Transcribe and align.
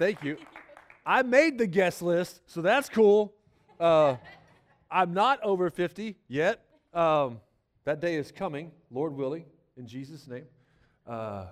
thank 0.00 0.24
you. 0.24 0.38
I 1.04 1.20
made 1.20 1.58
the 1.58 1.66
guest 1.66 2.00
list, 2.00 2.40
so 2.46 2.62
that's 2.62 2.88
cool. 2.88 3.34
Uh, 3.78 4.16
I'm 4.90 5.12
not 5.12 5.42
over 5.42 5.68
50 5.68 6.16
yet. 6.26 6.64
Um, 6.94 7.38
that 7.84 8.00
day 8.00 8.14
is 8.14 8.32
coming, 8.32 8.72
Lord 8.90 9.14
willing, 9.14 9.44
in 9.76 9.86
Jesus' 9.86 10.26
name. 10.26 10.46
Uh, 11.06 11.48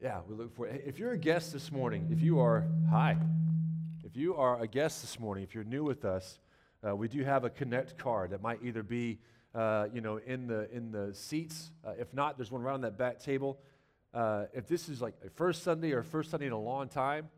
yeah, 0.00 0.20
we 0.28 0.36
look 0.36 0.54
for. 0.54 0.68
If 0.68 1.00
you're 1.00 1.10
a 1.10 1.18
guest 1.18 1.52
this 1.52 1.72
morning, 1.72 2.08
if 2.12 2.22
you 2.22 2.38
are, 2.38 2.64
hi. 2.90 3.16
If 4.04 4.16
you 4.16 4.36
are 4.36 4.62
a 4.62 4.68
guest 4.68 5.02
this 5.02 5.18
morning, 5.18 5.42
if 5.42 5.52
you're 5.52 5.64
new 5.64 5.82
with 5.82 6.04
us, 6.04 6.38
uh, 6.86 6.94
we 6.94 7.08
do 7.08 7.24
have 7.24 7.42
a 7.42 7.50
connect 7.50 7.98
card 7.98 8.30
that 8.30 8.40
might 8.40 8.60
either 8.62 8.84
be, 8.84 9.18
uh, 9.52 9.88
you 9.92 10.00
know, 10.00 10.18
in 10.18 10.46
the 10.46 10.70
in 10.70 10.92
the 10.92 11.12
seats. 11.12 11.72
Uh, 11.84 11.94
if 11.98 12.14
not, 12.14 12.38
there's 12.38 12.52
one 12.52 12.62
around 12.62 12.82
that 12.82 12.96
back 12.96 13.18
table. 13.18 13.58
Uh, 14.14 14.44
if 14.54 14.68
this 14.68 14.88
is 14.88 15.02
like 15.02 15.14
a 15.26 15.30
first 15.30 15.64
Sunday 15.64 15.90
or 15.90 16.04
first 16.04 16.30
Sunday 16.30 16.46
in 16.46 16.52
a 16.52 16.60
long 16.60 16.88
time, 16.88 17.28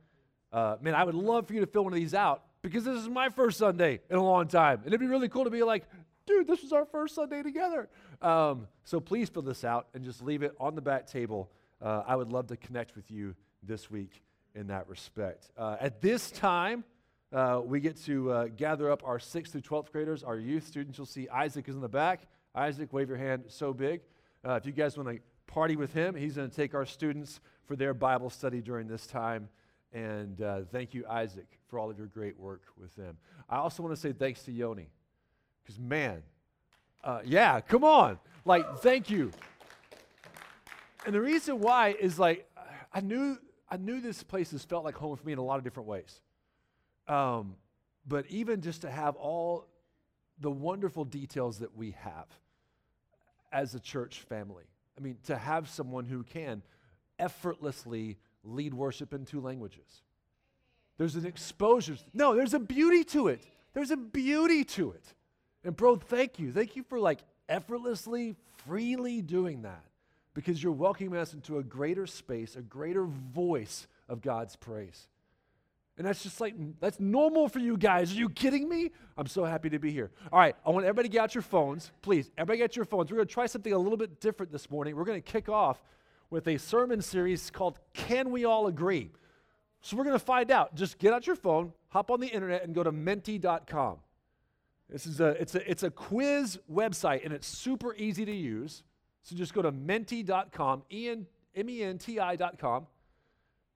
uh, 0.52 0.76
man, 0.80 0.94
I 0.94 1.04
would 1.04 1.14
love 1.14 1.46
for 1.46 1.54
you 1.54 1.60
to 1.60 1.66
fill 1.66 1.84
one 1.84 1.92
of 1.92 1.98
these 1.98 2.14
out 2.14 2.42
because 2.62 2.84
this 2.84 2.98
is 2.98 3.08
my 3.08 3.28
first 3.28 3.58
Sunday 3.58 4.00
in 4.10 4.16
a 4.16 4.22
long 4.22 4.48
time. 4.48 4.78
And 4.78 4.88
it'd 4.88 5.00
be 5.00 5.06
really 5.06 5.28
cool 5.28 5.44
to 5.44 5.50
be 5.50 5.62
like, 5.62 5.84
dude, 6.26 6.46
this 6.46 6.62
was 6.62 6.72
our 6.72 6.84
first 6.84 7.14
Sunday 7.14 7.42
together. 7.42 7.88
Um, 8.20 8.66
so 8.84 9.00
please 9.00 9.28
fill 9.28 9.42
this 9.42 9.64
out 9.64 9.88
and 9.94 10.04
just 10.04 10.22
leave 10.22 10.42
it 10.42 10.54
on 10.60 10.74
the 10.74 10.82
back 10.82 11.06
table. 11.06 11.50
Uh, 11.80 12.02
I 12.06 12.16
would 12.16 12.32
love 12.32 12.48
to 12.48 12.56
connect 12.56 12.96
with 12.96 13.10
you 13.10 13.34
this 13.62 13.90
week 13.90 14.22
in 14.54 14.66
that 14.68 14.88
respect. 14.88 15.50
Uh, 15.56 15.76
at 15.80 16.00
this 16.00 16.30
time, 16.30 16.84
uh, 17.32 17.60
we 17.64 17.80
get 17.80 17.96
to 18.04 18.32
uh, 18.32 18.46
gather 18.56 18.90
up 18.90 19.02
our 19.04 19.18
6th 19.18 19.48
through 19.48 19.60
12th 19.60 19.92
graders, 19.92 20.24
our 20.24 20.36
youth 20.36 20.66
students. 20.66 20.98
You'll 20.98 21.06
see 21.06 21.28
Isaac 21.28 21.68
is 21.68 21.76
in 21.76 21.80
the 21.80 21.88
back. 21.88 22.22
Isaac, 22.54 22.92
wave 22.92 23.08
your 23.08 23.18
hand 23.18 23.44
so 23.46 23.72
big. 23.72 24.00
Uh, 24.44 24.54
if 24.54 24.66
you 24.66 24.72
guys 24.72 24.96
want 24.96 25.08
to 25.08 25.20
party 25.46 25.76
with 25.76 25.92
him, 25.92 26.14
he's 26.14 26.36
going 26.36 26.48
to 26.48 26.54
take 26.54 26.74
our 26.74 26.86
students 26.86 27.40
for 27.66 27.76
their 27.76 27.94
Bible 27.94 28.30
study 28.30 28.60
during 28.60 28.88
this 28.88 29.06
time. 29.06 29.48
And 29.92 30.40
uh, 30.40 30.60
thank 30.70 30.94
you, 30.94 31.04
Isaac, 31.08 31.46
for 31.68 31.78
all 31.78 31.90
of 31.90 31.98
your 31.98 32.06
great 32.06 32.38
work 32.38 32.62
with 32.76 32.94
them. 32.94 33.16
I 33.48 33.56
also 33.56 33.82
want 33.82 33.94
to 33.94 34.00
say 34.00 34.12
thanks 34.12 34.42
to 34.44 34.52
Yoni, 34.52 34.88
because 35.62 35.78
man, 35.78 36.22
uh, 37.02 37.20
yeah, 37.24 37.60
come 37.60 37.82
on. 37.82 38.18
Like, 38.44 38.78
thank 38.78 39.10
you. 39.10 39.32
And 41.04 41.14
the 41.14 41.20
reason 41.20 41.60
why 41.60 41.96
is 41.98 42.18
like, 42.18 42.48
I 42.92 43.00
knew, 43.00 43.38
I 43.68 43.76
knew 43.78 44.00
this 44.00 44.22
place 44.22 44.50
has 44.52 44.64
felt 44.64 44.84
like 44.84 44.94
home 44.94 45.16
for 45.16 45.26
me 45.26 45.32
in 45.32 45.38
a 45.38 45.44
lot 45.44 45.58
of 45.58 45.64
different 45.64 45.88
ways. 45.88 46.20
Um, 47.08 47.56
but 48.06 48.26
even 48.28 48.60
just 48.60 48.82
to 48.82 48.90
have 48.90 49.16
all 49.16 49.66
the 50.40 50.50
wonderful 50.50 51.04
details 51.04 51.58
that 51.58 51.76
we 51.76 51.92
have 52.02 52.26
as 53.52 53.74
a 53.74 53.80
church 53.80 54.20
family. 54.20 54.64
I 54.96 55.02
mean, 55.02 55.16
to 55.24 55.36
have 55.36 55.68
someone 55.68 56.06
who 56.06 56.22
can 56.22 56.62
effortlessly 57.18 58.18
lead 58.44 58.74
worship 58.74 59.12
in 59.12 59.24
two 59.24 59.40
languages. 59.40 60.02
There's 60.98 61.16
an 61.16 61.26
exposure. 61.26 61.96
No, 62.12 62.34
there's 62.34 62.54
a 62.54 62.58
beauty 62.58 63.04
to 63.04 63.28
it. 63.28 63.42
There's 63.72 63.90
a 63.90 63.96
beauty 63.96 64.64
to 64.64 64.92
it. 64.92 65.04
And 65.64 65.76
bro, 65.76 65.96
thank 65.96 66.38
you. 66.38 66.52
Thank 66.52 66.76
you 66.76 66.82
for 66.82 66.98
like 66.98 67.20
effortlessly, 67.48 68.36
freely 68.66 69.22
doing 69.22 69.62
that 69.62 69.84
because 70.34 70.62
you're 70.62 70.72
welcoming 70.72 71.18
us 71.18 71.34
into 71.34 71.58
a 71.58 71.62
greater 71.62 72.06
space, 72.06 72.56
a 72.56 72.62
greater 72.62 73.04
voice 73.04 73.86
of 74.08 74.20
God's 74.20 74.56
praise. 74.56 75.08
And 75.98 76.06
that's 76.06 76.22
just 76.22 76.40
like, 76.40 76.54
that's 76.80 76.98
normal 76.98 77.48
for 77.48 77.58
you 77.58 77.76
guys. 77.76 78.12
Are 78.12 78.16
you 78.16 78.30
kidding 78.30 78.68
me? 78.68 78.90
I'm 79.18 79.26
so 79.26 79.44
happy 79.44 79.68
to 79.70 79.78
be 79.78 79.90
here. 79.90 80.10
All 80.32 80.38
right, 80.38 80.56
I 80.64 80.70
want 80.70 80.86
everybody 80.86 81.08
to 81.08 81.12
get 81.12 81.22
out 81.22 81.34
your 81.34 81.42
phones. 81.42 81.90
Please, 82.00 82.30
everybody 82.38 82.58
get 82.58 82.74
your 82.74 82.86
phones. 82.86 83.10
We're 83.10 83.16
going 83.16 83.28
to 83.28 83.34
try 83.34 83.46
something 83.46 83.72
a 83.72 83.78
little 83.78 83.98
bit 83.98 84.18
different 84.20 84.50
this 84.50 84.70
morning. 84.70 84.96
We're 84.96 85.04
going 85.04 85.20
to 85.20 85.32
kick 85.32 85.50
off 85.50 85.82
with 86.30 86.48
a 86.48 86.58
sermon 86.58 87.02
series 87.02 87.50
called 87.50 87.78
Can 87.92 88.30
We 88.30 88.44
All 88.44 88.68
Agree? 88.68 89.10
So 89.82 89.96
we're 89.96 90.04
going 90.04 90.18
to 90.18 90.24
find 90.24 90.50
out. 90.50 90.74
Just 90.74 90.98
get 90.98 91.12
out 91.12 91.26
your 91.26 91.36
phone, 91.36 91.72
hop 91.88 92.10
on 92.10 92.20
the 92.20 92.28
internet, 92.28 92.64
and 92.64 92.74
go 92.74 92.82
to 92.82 92.92
menti.com. 92.92 93.98
This 94.88 95.06
is 95.06 95.20
a, 95.20 95.28
it's, 95.40 95.54
a, 95.54 95.70
it's 95.70 95.82
a 95.82 95.90
quiz 95.90 96.58
website, 96.70 97.24
and 97.24 97.32
it's 97.32 97.46
super 97.46 97.94
easy 97.94 98.24
to 98.24 98.32
use. 98.32 98.82
So 99.22 99.36
just 99.36 99.54
go 99.54 99.62
to 99.62 99.70
menti.com, 99.70 100.82
M-E-N-T-I.com. 100.90 102.86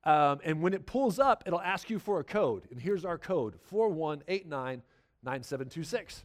Um, 0.05 0.41
and 0.45 0.61
when 0.61 0.75
it 0.75 0.87
pulls 0.87 1.19
up, 1.19 1.45
it'll 1.47 1.61
ask 1.61 1.89
you 1.89 1.99
for 1.99 2.21
a 2.21 2.25
code. 2.25 2.65
And 2.71 2.81
here's 2.81 3.05
our 3.05 3.19
code 3.19 3.57
41899726. 3.73 6.25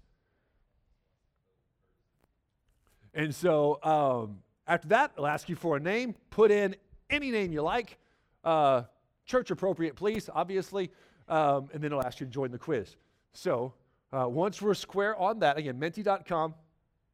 And 3.14 3.34
so 3.34 3.80
um, 3.84 4.40
after 4.70 4.88
that, 4.90 5.12
it'll 5.16 5.28
ask 5.28 5.50
you 5.50 5.56
for 5.56 5.76
a 5.76 5.80
name. 5.80 6.16
Put 6.30 6.52
in 6.52 6.76
any 7.10 7.32
name 7.32 7.52
you 7.52 7.64
like, 7.64 7.98
uh, 8.44 8.84
church 9.26 9.50
appropriate, 9.50 9.96
please, 9.96 10.30
obviously. 10.34 10.92
Um, 11.28 11.70
and 11.74 11.84
then 11.84 11.92
it'll 11.92 12.06
ask 12.06 12.20
you 12.20 12.28
to 12.28 12.32
join 12.32 12.52
the 12.52 12.60
quiz. 12.60 12.96
So 13.34 13.74
uh, 14.14 14.28
once 14.30 14.62
we're 14.62 14.76
square 14.76 15.16
on 15.18 15.40
that, 15.40 15.58
again, 15.58 15.78
menti.com, 15.78 16.54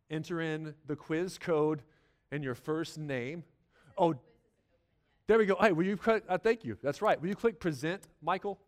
enter 0.09 0.41
in 0.41 0.73
the 0.85 0.95
quiz 0.95 1.37
code 1.37 1.81
and 2.31 2.43
your 2.43 2.55
first 2.55 2.97
name. 2.97 3.43
Oh, 3.97 4.15
there 5.27 5.37
we 5.37 5.45
go. 5.45 5.55
Hey, 5.59 5.71
will 5.71 5.85
you? 5.85 5.97
Uh, 6.05 6.37
thank 6.37 6.65
you. 6.65 6.77
That's 6.83 7.01
right. 7.01 7.19
Will 7.19 7.29
you 7.29 7.35
click 7.35 7.59
present, 7.59 8.03
Michael? 8.21 8.59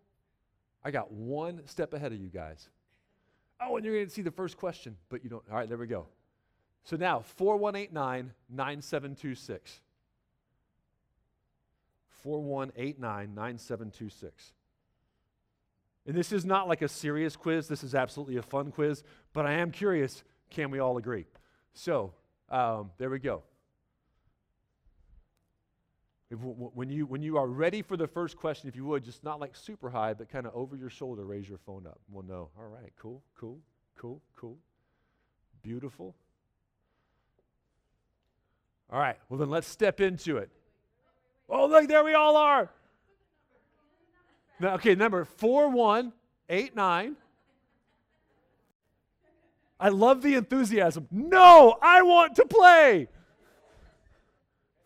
I 0.83 0.91
got 0.91 1.11
one 1.11 1.61
step 1.65 1.93
ahead 1.93 2.13
of 2.13 2.19
you 2.19 2.29
guys. 2.29 2.69
Oh, 3.61 3.75
and 3.75 3.85
you're 3.85 3.95
going 3.95 4.07
to 4.07 4.13
see 4.13 4.21
the 4.21 4.31
first 4.31 4.57
question, 4.57 4.95
but 5.09 5.23
you 5.23 5.29
don't. 5.29 5.43
All 5.51 5.57
right, 5.57 5.67
there 5.67 5.77
we 5.77 5.87
go. 5.87 6.07
So 6.87 6.95
now, 6.95 7.19
4189 7.19 8.31
9726. 8.49 9.81
4189 12.23 13.35
9726. 13.35 14.53
And 16.05 16.15
this 16.15 16.31
is 16.31 16.45
not 16.45 16.69
like 16.69 16.81
a 16.81 16.87
serious 16.87 17.35
quiz. 17.35 17.67
This 17.67 17.83
is 17.83 17.93
absolutely 17.93 18.37
a 18.37 18.41
fun 18.41 18.71
quiz, 18.71 19.03
but 19.33 19.45
I 19.45 19.55
am 19.55 19.71
curious 19.71 20.23
can 20.49 20.71
we 20.71 20.79
all 20.79 20.95
agree? 20.95 21.25
So, 21.73 22.13
um, 22.49 22.91
there 22.97 23.09
we 23.09 23.19
go. 23.19 23.43
If, 26.31 26.39
when, 26.39 26.89
you, 26.89 27.05
when 27.05 27.21
you 27.21 27.35
are 27.35 27.47
ready 27.47 27.81
for 27.81 27.97
the 27.97 28.07
first 28.07 28.37
question, 28.37 28.69
if 28.69 28.77
you 28.77 28.85
would, 28.85 29.03
just 29.03 29.25
not 29.25 29.41
like 29.41 29.57
super 29.57 29.89
high, 29.89 30.13
but 30.13 30.29
kind 30.29 30.47
of 30.47 30.55
over 30.55 30.77
your 30.77 30.89
shoulder, 30.89 31.25
raise 31.25 31.49
your 31.49 31.57
phone 31.57 31.85
up. 31.85 31.99
We'll 32.09 32.23
know. 32.23 32.47
All 32.57 32.69
right, 32.69 32.93
cool, 32.97 33.21
cool, 33.37 33.59
cool, 33.97 34.21
cool. 34.37 34.57
Beautiful. 35.61 36.15
All 38.91 38.99
right, 38.99 39.17
well, 39.29 39.37
then 39.39 39.49
let's 39.49 39.67
step 39.67 39.99
into 39.99 40.37
it. 40.37 40.49
Oh, 41.49 41.67
look, 41.67 41.87
there 41.87 42.03
we 42.03 42.13
all 42.13 42.37
are. 42.37 42.69
Now, 44.59 44.75
okay, 44.75 44.95
number 44.95 45.23
4189. 45.25 47.15
I 49.79 49.89
love 49.89 50.23
the 50.23 50.33
enthusiasm. 50.33 51.07
No, 51.11 51.77
I 51.81 52.01
want 52.01 52.35
to 52.37 52.45
play. 52.45 53.07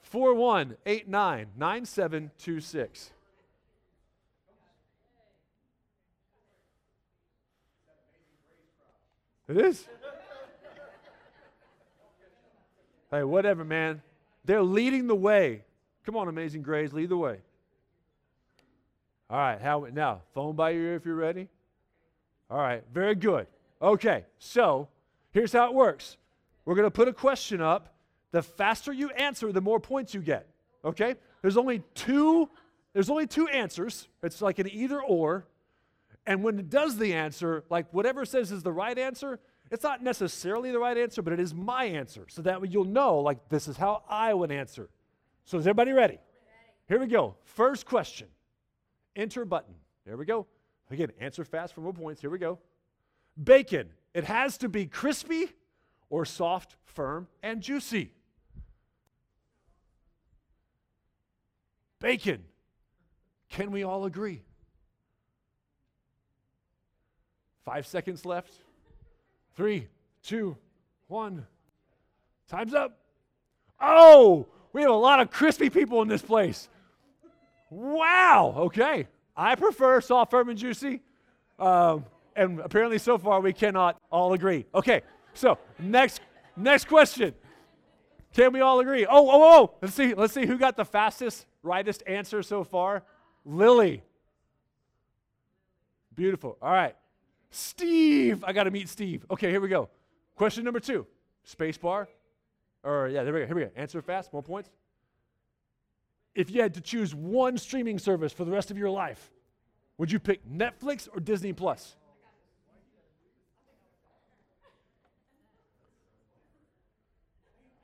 4189 0.02 1.48
9726. 1.56 3.12
It 9.48 9.58
is? 9.58 9.88
Hey, 13.12 13.24
whatever, 13.24 13.64
man. 13.64 14.02
They're 14.46 14.64
leading 14.64 15.08
the 15.08 15.16
way. 15.16 15.64
Come 16.06 16.16
on, 16.16 16.28
Amazing 16.28 16.64
Grace, 16.64 16.94
lead 16.94 17.10
the 17.10 17.18
way. 17.18 17.38
All 19.30 19.38
right, 19.38 19.62
how 19.62 19.86
now? 19.94 20.22
Phone 20.34 20.56
by 20.56 20.72
your 20.72 20.82
ear 20.84 20.96
if 20.96 21.06
you're 21.06 21.16
ready. 21.16 21.48
All 22.50 22.58
right, 22.58 22.84
very 22.94 23.16
good. 23.16 23.48
Okay, 23.82 24.26
so 24.40 24.88
here's 25.32 25.54
how 25.54 25.68
it 25.68 25.74
works. 25.74 26.18
We're 26.66 26.76
going 26.76 26.88
to 26.88 26.92
put 26.92 27.08
a 27.08 27.14
question 27.14 27.62
up. 27.62 27.94
The 28.32 28.42
faster 28.42 28.92
you 28.94 29.10
answer, 29.12 29.52
the 29.52 29.62
more 29.62 29.80
points 29.80 30.14
you 30.14 30.22
get. 30.22 30.48
Okay? 30.84 31.16
There's 31.42 31.58
only 31.58 31.84
two 31.96 32.50
there's 32.94 33.10
only 33.10 33.28
two 33.28 33.48
answers. 33.48 34.08
It's 34.22 34.42
like 34.42 34.60
an 34.60 34.70
either 34.70 35.02
or. 35.02 35.46
And 36.26 36.44
when 36.44 36.60
it 36.60 36.70
does 36.70 36.98
the 36.98 37.14
answer, 37.14 37.64
like 37.70 37.92
whatever 37.94 38.26
says 38.26 38.52
is 38.52 38.64
the 38.64 38.72
right 38.72 38.98
answer, 38.98 39.40
it's 39.72 39.84
not 39.84 40.04
necessarily 40.04 40.72
the 40.72 40.80
right 40.80 40.98
answer, 40.98 41.22
but 41.22 41.32
it 41.32 41.40
is 41.40 41.54
my 41.54 41.86
answer. 41.86 42.26
So 42.28 42.42
that 42.42 42.62
way 42.62 42.68
you'll 42.70 42.84
know, 42.84 43.20
like, 43.20 43.48
this 43.48 43.70
is 43.70 43.78
how 43.78 44.04
I 44.10 44.34
would 44.34 44.52
answer. 44.52 44.90
So 45.46 45.58
is 45.58 45.66
everybody 45.66 45.94
ready? 45.94 46.20
Here 46.90 47.00
we 47.00 47.08
go. 47.08 47.36
First 47.46 47.86
question. 47.86 48.28
Enter 49.16 49.46
button. 49.46 49.74
There 50.06 50.18
we 50.18 50.26
go. 50.26 50.46
Again, 50.90 51.12
answer 51.22 51.46
fast 51.46 51.74
for 51.74 51.80
more 51.80 51.94
points. 51.94 52.20
Here 52.20 52.30
we 52.30 52.38
go. 52.38 52.60
Bacon. 53.42 53.90
It 54.14 54.26
has 54.26 54.58
to 54.58 54.68
be 54.68 54.88
crispy 54.88 55.50
or 56.10 56.26
soft, 56.26 56.76
firm, 56.84 57.30
and 57.42 57.62
juicy. 57.62 58.12
Bacon. 62.00 62.44
Can 63.48 63.72
we 63.72 63.84
all 63.84 64.04
agree? 64.04 64.44
Five 67.64 67.88
seconds 67.88 68.26
left. 68.26 68.52
Three, 69.56 69.88
two, 70.24 70.58
one. 71.08 71.46
Time's 72.48 72.74
up. 72.74 72.98
Oh, 73.80 74.48
we 74.74 74.82
have 74.82 74.92
a 74.92 74.94
lot 74.94 75.20
of 75.20 75.32
crispy 75.32 75.70
people 75.70 76.02
in 76.02 76.08
this 76.08 76.22
place. 76.22 76.70
Wow. 77.70 78.54
Okay. 78.58 79.08
I 79.36 79.56
prefer 79.56 80.02
soft, 80.02 80.32
firm, 80.32 80.50
and 80.50 80.58
juicy. 80.58 81.02
Um, 81.58 82.06
and 82.36 82.60
apparently, 82.60 82.98
so 82.98 83.18
far, 83.18 83.40
we 83.40 83.54
cannot 83.54 84.00
all 84.12 84.34
agree. 84.34 84.66
Okay, 84.74 85.02
so 85.34 85.58
next, 85.80 86.22
next 86.56 86.88
question. 86.88 87.34
Can 88.34 88.54
we 88.54 88.62
all 88.62 88.80
agree? 88.80 89.06
Oh, 89.06 89.30
oh, 89.30 89.44
oh! 89.44 89.74
Let's 89.82 89.94
see. 89.94 90.14
Let's 90.14 90.34
see 90.34 90.46
who 90.46 90.58
got 90.58 90.78
the 90.78 90.86
fastest, 90.86 91.46
rightest 91.64 92.04
answer 92.08 92.42
so 92.42 92.64
far. 92.64 93.04
Lily. 93.46 94.04
Beautiful. 96.16 96.58
All 96.62 96.72
right. 96.72 96.96
Steve. 97.52 98.44
I 98.46 98.54
got 98.54 98.64
to 98.64 98.72
meet 98.72 98.90
Steve. 98.90 99.26
Okay, 99.30 99.52
here 99.52 99.62
we 99.62 99.68
go. 99.68 99.90
Question 100.36 100.64
number 100.64 100.80
two. 100.80 101.06
Space 101.44 101.78
bar. 101.78 102.08
Or 102.84 103.10
yeah, 103.10 103.24
there 103.24 103.34
we 103.34 103.42
go. 103.42 103.46
Here 103.46 103.56
we 103.56 103.62
go. 103.64 103.72
Answer 103.76 104.02
fast. 104.02 104.34
More 104.34 104.42
points. 104.42 104.70
If 106.34 106.50
you 106.50 106.62
had 106.62 106.74
to 106.76 106.82
choose 106.82 107.14
one 107.14 107.58
streaming 107.58 108.00
service 108.00 108.32
for 108.32 108.46
the 108.46 108.52
rest 108.52 108.72
of 108.72 108.78
your 108.78 108.90
life, 108.90 109.32
would 109.98 110.12
you 110.12 110.20
pick 110.20 110.48
Netflix 110.50 111.10
or 111.14 111.20
Disney 111.20 111.54
Plus? 111.54 111.96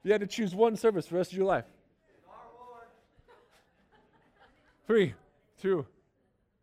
You 0.04 0.14
had 0.14 0.22
to 0.22 0.28
choose 0.28 0.56
one 0.56 0.78
service 0.78 1.06
for 1.06 1.16
the 1.16 1.18
rest 1.18 1.34
of 1.34 1.38
your 1.38 1.46
life. 1.46 1.66
Three, 4.88 5.14
two, 5.62 5.86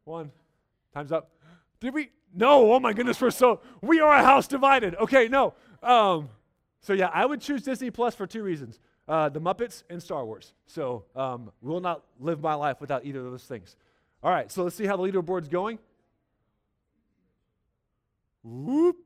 one. 0.04 0.32
Time's 0.94 1.12
up. 1.12 1.30
Did 1.78 1.92
we? 1.92 2.10
No. 2.34 2.72
Oh 2.72 2.80
my 2.80 2.92
goodness, 2.92 3.20
we're 3.20 3.30
so 3.30 3.60
we 3.80 4.00
are 4.00 4.12
a 4.12 4.22
house 4.22 4.48
divided. 4.48 4.94
Okay, 4.96 5.28
no. 5.28 5.54
Um, 5.82 6.28
so 6.80 6.92
yeah, 6.92 7.10
I 7.12 7.24
would 7.24 7.40
choose 7.40 7.62
Disney 7.62 7.90
Plus 7.90 8.14
for 8.14 8.26
two 8.26 8.42
reasons: 8.42 8.80
uh, 9.08 9.28
the 9.28 9.40
Muppets 9.40 9.84
and 9.88 10.02
Star 10.02 10.24
Wars. 10.24 10.52
So 10.66 11.04
um, 11.14 11.52
will 11.62 11.80
not 11.80 12.02
live 12.18 12.40
my 12.40 12.54
life 12.54 12.80
without 12.80 13.04
either 13.04 13.20
of 13.20 13.30
those 13.30 13.44
things. 13.44 13.76
All 14.22 14.30
right, 14.30 14.50
so 14.50 14.64
let's 14.64 14.74
see 14.74 14.86
how 14.86 14.96
the 14.96 15.02
leaderboard's 15.02 15.48
going. 15.48 15.78
Whoop. 18.42 18.96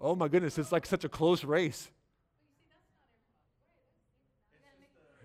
Oh 0.00 0.14
my 0.14 0.28
goodness, 0.28 0.58
it's 0.58 0.72
like 0.72 0.86
such 0.86 1.04
a 1.04 1.08
close 1.08 1.44
race. 1.44 1.90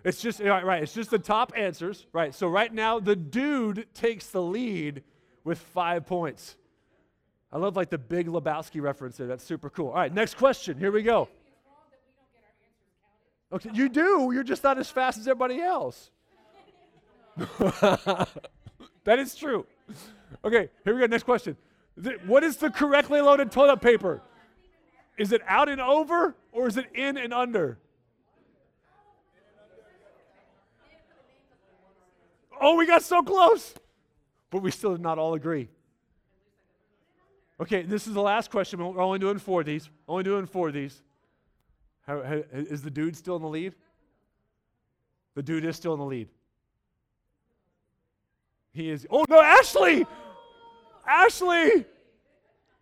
It's 0.04 0.20
just 0.20 0.38
right, 0.38 0.64
right. 0.64 0.82
It's 0.84 0.94
just 0.94 1.10
the 1.10 1.18
top 1.18 1.52
answers, 1.56 2.06
right? 2.12 2.32
So 2.32 2.46
right 2.46 2.72
now 2.72 3.00
the 3.00 3.16
dude 3.16 3.88
takes 3.92 4.28
the 4.28 4.40
lead 4.40 5.02
with 5.46 5.58
five 5.58 6.04
points. 6.04 6.56
I 7.52 7.58
love 7.58 7.76
like 7.76 7.88
the 7.88 7.98
big 7.98 8.26
Lebowski 8.26 8.82
reference 8.82 9.16
there. 9.16 9.28
That's 9.28 9.44
super 9.44 9.70
cool. 9.70 9.88
All 9.88 9.94
right, 9.94 10.12
next 10.12 10.36
question. 10.36 10.76
Here 10.76 10.90
we 10.90 11.02
go. 11.02 11.28
Okay, 13.52 13.70
you 13.72 13.88
do. 13.88 14.32
You're 14.34 14.42
just 14.42 14.64
not 14.64 14.76
as 14.76 14.90
fast 14.90 15.18
as 15.18 15.28
everybody 15.28 15.62
else. 15.62 16.10
that 17.36 18.28
is 19.18 19.36
true. 19.36 19.64
Okay, 20.44 20.68
here 20.84 20.94
we 20.94 21.00
go. 21.00 21.06
Next 21.06 21.22
question. 21.22 21.56
What 22.26 22.42
is 22.42 22.56
the 22.56 22.68
correctly 22.68 23.20
loaded 23.20 23.52
toilet 23.52 23.80
paper? 23.80 24.20
Is 25.16 25.30
it 25.30 25.42
out 25.46 25.68
and 25.68 25.80
over 25.80 26.34
or 26.50 26.66
is 26.66 26.76
it 26.76 26.86
in 26.92 27.16
and 27.16 27.32
under? 27.32 27.78
Oh, 32.60 32.74
we 32.76 32.86
got 32.86 33.04
so 33.04 33.22
close. 33.22 33.74
But 34.50 34.62
we 34.62 34.70
still 34.70 34.92
did 34.92 35.00
not 35.00 35.18
all 35.18 35.34
agree. 35.34 35.68
Okay, 37.60 37.82
this 37.82 38.06
is 38.06 38.14
the 38.14 38.22
last 38.22 38.50
question. 38.50 38.78
We're 38.78 39.00
only 39.00 39.18
doing 39.18 39.38
four 39.38 39.60
of 39.60 39.66
these. 39.66 39.88
Only 40.06 40.24
doing 40.24 40.46
four 40.46 40.68
of 40.68 40.74
these. 40.74 41.02
How, 42.06 42.22
how, 42.22 42.42
is 42.52 42.82
the 42.82 42.90
dude 42.90 43.16
still 43.16 43.36
in 43.36 43.42
the 43.42 43.48
lead? 43.48 43.74
The 45.34 45.42
dude 45.42 45.64
is 45.64 45.76
still 45.76 45.94
in 45.94 45.98
the 45.98 46.04
lead. 46.04 46.28
He 48.72 48.90
is. 48.90 49.06
Oh, 49.10 49.24
no, 49.28 49.40
Ashley! 49.40 50.06
Ashley! 51.06 51.86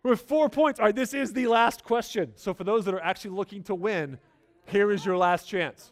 With 0.03 0.21
four 0.21 0.49
points. 0.49 0.79
All 0.79 0.87
right, 0.87 0.95
this 0.95 1.13
is 1.13 1.33
the 1.33 1.47
last 1.47 1.83
question. 1.83 2.33
So, 2.35 2.53
for 2.53 2.63
those 2.63 2.85
that 2.85 2.93
are 2.93 3.01
actually 3.01 3.31
looking 3.31 3.63
to 3.63 3.75
win, 3.75 4.19
here 4.65 4.91
is 4.91 5.05
your 5.05 5.17
last 5.17 5.47
chance. 5.47 5.91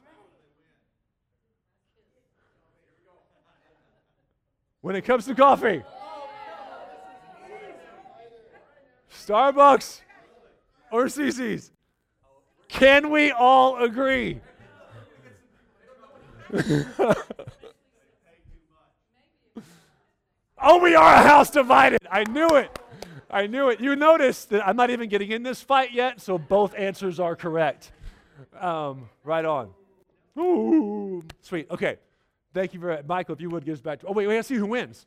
When 4.84 4.96
it 4.98 5.02
comes 5.06 5.26
to 5.26 5.34
coffee. 5.34 5.82
Starbucks 9.10 10.02
or 10.92 11.06
CC's? 11.06 11.72
Can 12.68 13.10
we 13.10 13.32
all 13.32 13.82
agree? 13.82 14.42
oh, 20.62 20.80
we 20.82 20.96
are 20.96 21.14
a 21.14 21.22
house 21.22 21.50
divided. 21.50 22.00
I 22.12 22.26
knew 22.26 22.50
it. 22.58 22.78
I 23.32 23.48
knew 23.48 23.70
it. 23.70 23.80
You 23.80 23.96
notice 23.96 24.44
that 24.46 24.68
I'm 24.68 24.76
not 24.76 24.90
even 24.90 25.08
getting 25.08 25.32
in 25.32 25.44
this 25.44 25.62
fight 25.62 25.94
yet, 25.94 26.20
so 26.20 26.38
both 26.38 26.76
answers 26.76 27.22
are 27.22 27.38
correct. 27.38 27.94
Um, 28.60 29.08
right 29.24 29.46
on. 29.46 29.70
Ooh, 30.38 31.24
sweet. 31.42 31.72
Okay. 31.72 32.00
Thank 32.54 32.74
you 32.74 32.80
very 32.80 32.98
much. 32.98 33.06
Michael, 33.08 33.34
if 33.34 33.42
you 33.42 33.50
would 33.50 33.66
give 33.66 33.74
us 33.76 33.82
back 33.82 34.00
to. 34.02 34.08
Oh, 34.08 34.12
wait, 34.12 34.28
wait, 34.28 34.36
let's 34.36 34.48
see 34.48 34.56
who 34.56 34.68
wins. 34.68 35.06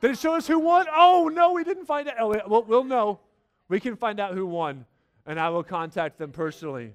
Did 0.00 0.12
it 0.12 0.18
show 0.18 0.34
us 0.34 0.46
who 0.46 0.58
won? 0.58 0.86
Oh, 0.90 1.30
no, 1.32 1.52
we 1.52 1.62
didn't 1.62 1.84
find 1.84 2.08
out. 2.08 2.16
Oh, 2.18 2.40
we'll, 2.46 2.62
we'll 2.62 2.84
know. 2.84 3.20
We 3.68 3.78
can 3.80 3.96
find 3.96 4.18
out 4.18 4.32
who 4.32 4.46
won, 4.46 4.86
and 5.26 5.38
I 5.38 5.50
will 5.50 5.62
contact 5.62 6.18
them 6.18 6.32
personally. 6.32 6.94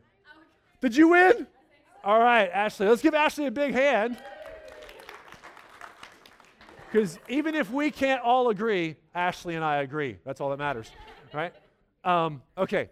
Did 0.81 0.95
you 0.95 1.09
win? 1.09 1.45
All 2.03 2.19
right, 2.19 2.49
Ashley. 2.51 2.87
Let's 2.87 3.03
give 3.03 3.13
Ashley 3.13 3.45
a 3.45 3.51
big 3.51 3.73
hand. 3.73 4.17
Because 6.91 7.19
even 7.27 7.55
if 7.55 7.71
we 7.71 7.91
can't 7.91 8.21
all 8.21 8.49
agree, 8.49 8.95
Ashley 9.13 9.55
and 9.55 9.63
I 9.63 9.77
agree. 9.77 10.17
That's 10.25 10.41
all 10.41 10.49
that 10.49 10.57
matters, 10.57 10.89
right? 11.33 11.53
Um, 12.03 12.41
okay, 12.57 12.89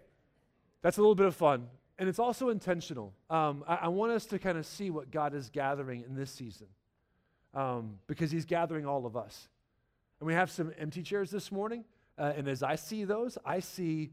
that's 0.82 0.98
a 0.98 1.00
little 1.00 1.14
bit 1.14 1.26
of 1.26 1.34
fun 1.34 1.68
and 1.98 2.08
it's 2.08 2.18
also 2.18 2.48
intentional. 2.48 3.12
Um, 3.30 3.64
I, 3.66 3.76
I, 3.76 3.88
want 3.88 4.12
us 4.12 4.26
to 4.26 4.38
kind 4.38 4.58
of 4.58 4.66
see 4.66 4.90
what 4.90 5.10
God 5.10 5.34
is 5.34 5.48
gathering 5.50 6.02
in 6.02 6.14
this 6.14 6.30
season 6.30 6.66
um, 7.54 7.98
because 8.06 8.30
He's 8.30 8.44
gathering 8.44 8.86
all 8.86 9.06
of 9.06 9.16
us. 9.16 9.48
And 10.20 10.26
we 10.26 10.34
have 10.34 10.50
some 10.50 10.72
empty 10.78 11.02
chairs 11.02 11.30
this 11.30 11.52
morning. 11.52 11.84
Uh, 12.18 12.32
and 12.36 12.48
as 12.48 12.62
I 12.62 12.76
see 12.76 13.04
those, 13.04 13.38
I 13.44 13.60
see 13.60 14.10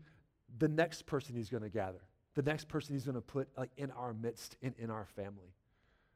the 0.58 0.68
next 0.68 1.06
person 1.06 1.36
He's 1.36 1.50
going 1.50 1.64
to 1.64 1.70
gather, 1.70 2.02
the 2.36 2.44
next 2.44 2.68
person 2.68 2.96
He's 2.96 3.06
going 3.06 3.16
to 3.16 3.22
put 3.22 3.48
like, 3.58 3.72
in 3.78 3.92
our 3.92 4.14
midst, 4.14 4.58
in, 4.62 4.76
in 4.78 4.90
our 4.90 5.06
family. 5.16 5.54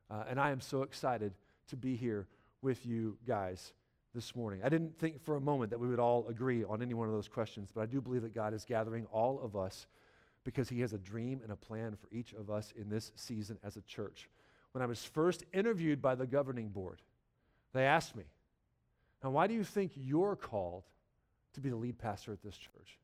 Uh, 0.10 0.24
and 0.30 0.40
I 0.40 0.52
am 0.52 0.62
so 0.62 0.84
excited 0.84 1.34
to 1.70 1.76
be 1.76 1.96
here 1.96 2.28
with 2.62 2.86
you 2.86 3.18
guys 3.28 3.74
this 4.14 4.36
morning. 4.36 4.62
I 4.64 4.70
didn't 4.70 4.98
think 5.00 5.24
for 5.24 5.36
a 5.36 5.42
moment 5.42 5.72
that 5.72 5.80
we 5.80 5.88
would 5.88 6.00
all 6.00 6.28
agree 6.28 6.64
on 6.64 6.82
any 6.82 6.94
one 6.94 7.08
of 7.08 7.14
those 7.14 7.28
questions, 7.28 7.72
but 7.74 7.82
I 7.82 7.86
do 7.86 8.02
believe 8.02 8.22
that 8.22 8.36
God 8.36 8.54
is 8.54 8.66
gathering 8.66 9.08
all 9.12 9.40
of 9.42 9.56
us 9.56 9.88
because 10.46 10.70
he 10.70 10.80
has 10.80 10.94
a 10.94 10.98
dream 10.98 11.42
and 11.44 11.52
a 11.52 11.56
plan 11.56 11.98
for 12.00 12.08
each 12.16 12.32
of 12.34 12.50
us 12.50 12.72
in 12.78 12.88
this 12.88 13.12
season 13.16 13.58
as 13.64 13.76
a 13.76 13.82
church. 13.82 14.30
When 14.72 14.82
I 14.82 14.86
was 14.86 15.04
first 15.04 15.44
interviewed 15.52 16.02
by 16.02 16.16
the 16.16 16.28
governing 16.28 16.70
board, 16.70 17.02
they 17.74 17.84
asked 17.84 18.16
me, 18.16 18.24
Now, 19.24 19.32
why 19.32 19.48
do 19.48 19.54
you 19.54 19.64
think 19.64 19.92
you're 19.96 20.36
called 20.36 20.84
to 21.54 21.62
be 21.62 21.70
the 21.70 21.76
lead 21.76 21.98
pastor 21.98 22.32
at 22.32 22.44
this 22.44 22.56
church? 22.56 23.00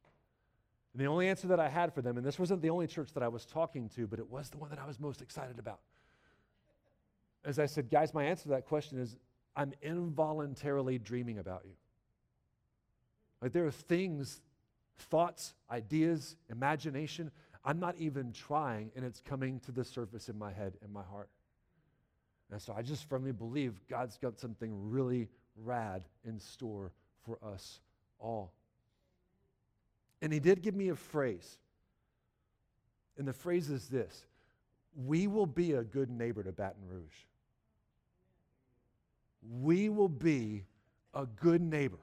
And 0.94 1.02
the 1.02 1.08
only 1.08 1.28
answer 1.28 1.48
that 1.48 1.60
I 1.60 1.68
had 1.68 1.94
for 1.94 2.02
them, 2.02 2.18
and 2.18 2.26
this 2.26 2.38
wasn't 2.38 2.62
the 2.62 2.70
only 2.70 2.88
church 2.88 3.12
that 3.14 3.24
I 3.24 3.28
was 3.28 3.46
talking 3.46 3.90
to, 3.96 4.08
but 4.08 4.20
it 4.20 4.30
was 4.30 4.50
the 4.50 4.58
one 4.58 4.70
that 4.70 4.80
I 4.80 4.86
was 4.86 5.00
most 5.00 5.22
excited 5.22 5.58
about. 5.58 5.80
As 7.44 7.58
I 7.58 7.66
said, 7.66 7.90
guys, 7.90 8.14
my 8.14 8.26
answer 8.26 8.44
to 8.44 8.50
that 8.50 8.68
question 8.68 9.00
is 9.00 9.16
I'm 9.56 9.74
involuntarily 9.82 11.00
dreaming 11.00 11.40
about 11.40 11.64
you. 11.66 11.74
Like 13.42 13.54
there 13.54 13.66
are 13.66 13.72
things 13.72 14.42
thoughts, 14.98 15.54
ideas, 15.70 16.36
imagination. 16.50 17.32
I'm 17.64 17.80
not 17.80 17.96
even 17.98 18.32
trying, 18.32 18.92
and 18.96 19.06
it's 19.06 19.22
coming 19.22 19.60
to 19.62 19.72
the 19.72 19.84
surface 19.84 20.30
in 20.30 20.38
my 20.38 20.52
head 20.52 20.78
and 20.82 20.92
my 20.92 21.04
heart. 21.04 21.30
And 22.52 22.62
so 22.62 22.74
I 22.76 22.82
just 22.82 23.08
firmly 23.08 23.32
believe 23.32 23.80
God's 23.88 24.18
got 24.18 24.40
something 24.40 24.90
really 24.90 25.30
rad 25.56 26.04
in 26.26 26.40
store 26.40 26.92
for 27.24 27.38
us 27.44 27.80
all. 28.20 28.54
And 30.22 30.34
He 30.34 30.40
did 30.40 30.62
give 30.62 30.76
me 30.76 30.90
a 30.90 30.96
phrase. 30.96 31.58
And 33.18 33.28
the 33.28 33.34
phrase 33.34 33.70
is 33.70 33.88
this 33.88 34.26
We 34.96 35.28
will 35.28 35.46
be 35.46 35.74
a 35.74 35.84
good 35.84 36.10
neighbor 36.10 36.44
to 36.44 36.52
Baton 36.52 36.88
Rouge. 36.88 37.26
We 39.62 39.90
will 39.90 40.10
be 40.10 40.66
a 41.14 41.26
good 41.26 41.62
neighbor 41.62 42.00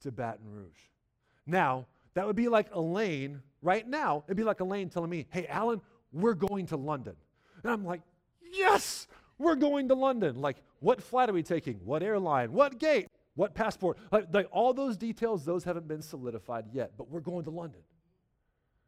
to 0.00 0.12
Baton 0.12 0.50
Rouge. 0.50 0.70
Now, 1.46 1.86
that 2.14 2.26
would 2.26 2.36
be 2.36 2.48
like 2.48 2.68
Elaine, 2.72 3.42
right 3.62 3.86
now, 3.86 4.24
it'd 4.26 4.36
be 4.36 4.44
like 4.44 4.60
Elaine 4.60 4.88
telling 4.88 5.10
me, 5.10 5.26
hey, 5.30 5.46
Alan, 5.48 5.80
we're 6.12 6.34
going 6.34 6.66
to 6.66 6.76
London. 6.76 7.14
And 7.62 7.72
I'm 7.72 7.84
like, 7.84 8.02
yes, 8.52 9.08
we're 9.38 9.56
going 9.56 9.88
to 9.88 9.94
London. 9.94 10.40
Like, 10.40 10.58
what 10.80 11.02
flight 11.02 11.28
are 11.28 11.32
we 11.32 11.42
taking? 11.42 11.80
What 11.84 12.02
airline? 12.02 12.52
What 12.52 12.78
gate? 12.78 13.08
What 13.34 13.54
passport? 13.54 13.98
Like, 14.12 14.26
like 14.32 14.48
all 14.52 14.72
those 14.72 14.96
details, 14.96 15.44
those 15.44 15.64
haven't 15.64 15.88
been 15.88 16.02
solidified 16.02 16.66
yet, 16.72 16.92
but 16.96 17.10
we're 17.10 17.20
going 17.20 17.44
to 17.44 17.50
London. 17.50 17.80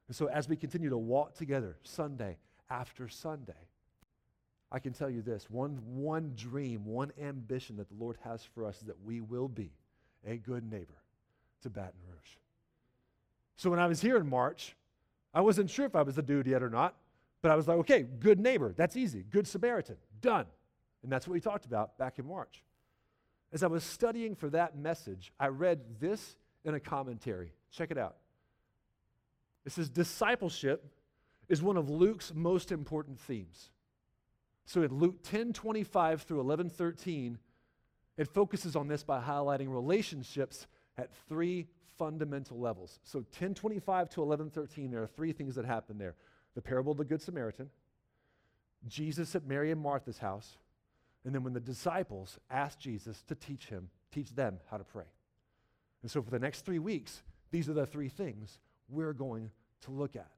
And 0.06 0.16
so 0.16 0.26
as 0.26 0.48
we 0.48 0.56
continue 0.56 0.90
to 0.90 0.98
walk 0.98 1.34
together 1.34 1.78
Sunday 1.82 2.38
after 2.70 3.08
Sunday, 3.08 3.54
I 4.70 4.78
can 4.78 4.92
tell 4.92 5.10
you 5.10 5.22
this 5.22 5.48
one, 5.50 5.80
one 5.84 6.32
dream, 6.36 6.84
one 6.84 7.12
ambition 7.20 7.76
that 7.76 7.88
the 7.88 7.94
Lord 7.94 8.18
has 8.22 8.44
for 8.44 8.64
us 8.64 8.78
is 8.78 8.86
that 8.86 9.02
we 9.04 9.20
will 9.20 9.48
be 9.48 9.72
a 10.24 10.36
good 10.36 10.70
neighbor 10.70 11.02
to 11.62 11.70
Baton 11.70 12.00
Rouge. 12.08 12.36
So 13.56 13.70
when 13.70 13.78
I 13.78 13.86
was 13.86 14.00
here 14.00 14.16
in 14.16 14.28
March, 14.28 14.76
I 15.32 15.40
wasn't 15.40 15.70
sure 15.70 15.86
if 15.86 15.96
I 15.96 16.02
was 16.02 16.14
the 16.14 16.22
dude 16.22 16.46
yet 16.46 16.62
or 16.62 16.70
not, 16.70 16.94
but 17.42 17.50
I 17.50 17.56
was 17.56 17.68
like, 17.68 17.78
okay, 17.78 18.02
good 18.02 18.38
neighbor, 18.40 18.72
that's 18.76 18.96
easy. 18.96 19.24
Good 19.30 19.46
Samaritan, 19.46 19.96
done. 20.20 20.46
And 21.02 21.12
that's 21.12 21.26
what 21.26 21.34
we 21.34 21.40
talked 21.40 21.66
about 21.66 21.98
back 21.98 22.18
in 22.18 22.26
March. 22.26 22.62
As 23.52 23.62
I 23.62 23.68
was 23.68 23.84
studying 23.84 24.34
for 24.34 24.50
that 24.50 24.76
message, 24.76 25.32
I 25.38 25.48
read 25.48 26.00
this 26.00 26.36
in 26.64 26.74
a 26.74 26.80
commentary. 26.80 27.52
Check 27.70 27.90
it 27.90 27.98
out. 27.98 28.16
It 29.64 29.72
says, 29.72 29.88
Discipleship 29.88 30.84
is 31.48 31.62
one 31.62 31.76
of 31.76 31.88
Luke's 31.88 32.32
most 32.34 32.72
important 32.72 33.20
themes. 33.20 33.70
So 34.64 34.82
in 34.82 34.92
Luke 34.98 35.22
10 35.22 35.52
25 35.52 36.22
through 36.22 36.40
11 36.40 36.70
13, 36.70 37.38
it 38.16 38.28
focuses 38.28 38.74
on 38.74 38.88
this 38.88 39.04
by 39.04 39.20
highlighting 39.20 39.72
relationships 39.72 40.66
at 40.98 41.14
three 41.28 41.68
fundamental 41.98 42.58
levels. 42.58 42.98
So 43.04 43.18
1025 43.18 44.10
to 44.10 44.20
1113, 44.20 44.90
there 44.90 45.02
are 45.02 45.06
three 45.06 45.32
things 45.32 45.54
that 45.54 45.64
happen 45.64 45.98
there 45.98 46.14
the 46.54 46.62
parable 46.62 46.92
of 46.92 46.98
the 46.98 47.04
Good 47.04 47.20
Samaritan, 47.20 47.68
Jesus 48.88 49.34
at 49.34 49.46
Mary 49.46 49.70
and 49.70 49.80
Martha's 49.80 50.16
house, 50.16 50.56
and 51.24 51.34
then 51.34 51.42
when 51.42 51.52
the 51.52 51.60
disciples 51.60 52.38
asked 52.50 52.80
Jesus 52.80 53.22
to 53.24 53.34
teach 53.34 53.66
him, 53.66 53.90
teach 54.10 54.30
them 54.34 54.58
how 54.70 54.78
to 54.78 54.84
pray. 54.84 55.04
And 56.00 56.10
so 56.10 56.22
for 56.22 56.30
the 56.30 56.38
next 56.38 56.64
three 56.64 56.78
weeks, 56.78 57.22
these 57.50 57.68
are 57.68 57.74
the 57.74 57.84
three 57.84 58.08
things 58.08 58.58
we're 58.88 59.12
going 59.12 59.50
to 59.82 59.90
look 59.90 60.16
at. 60.16 60.30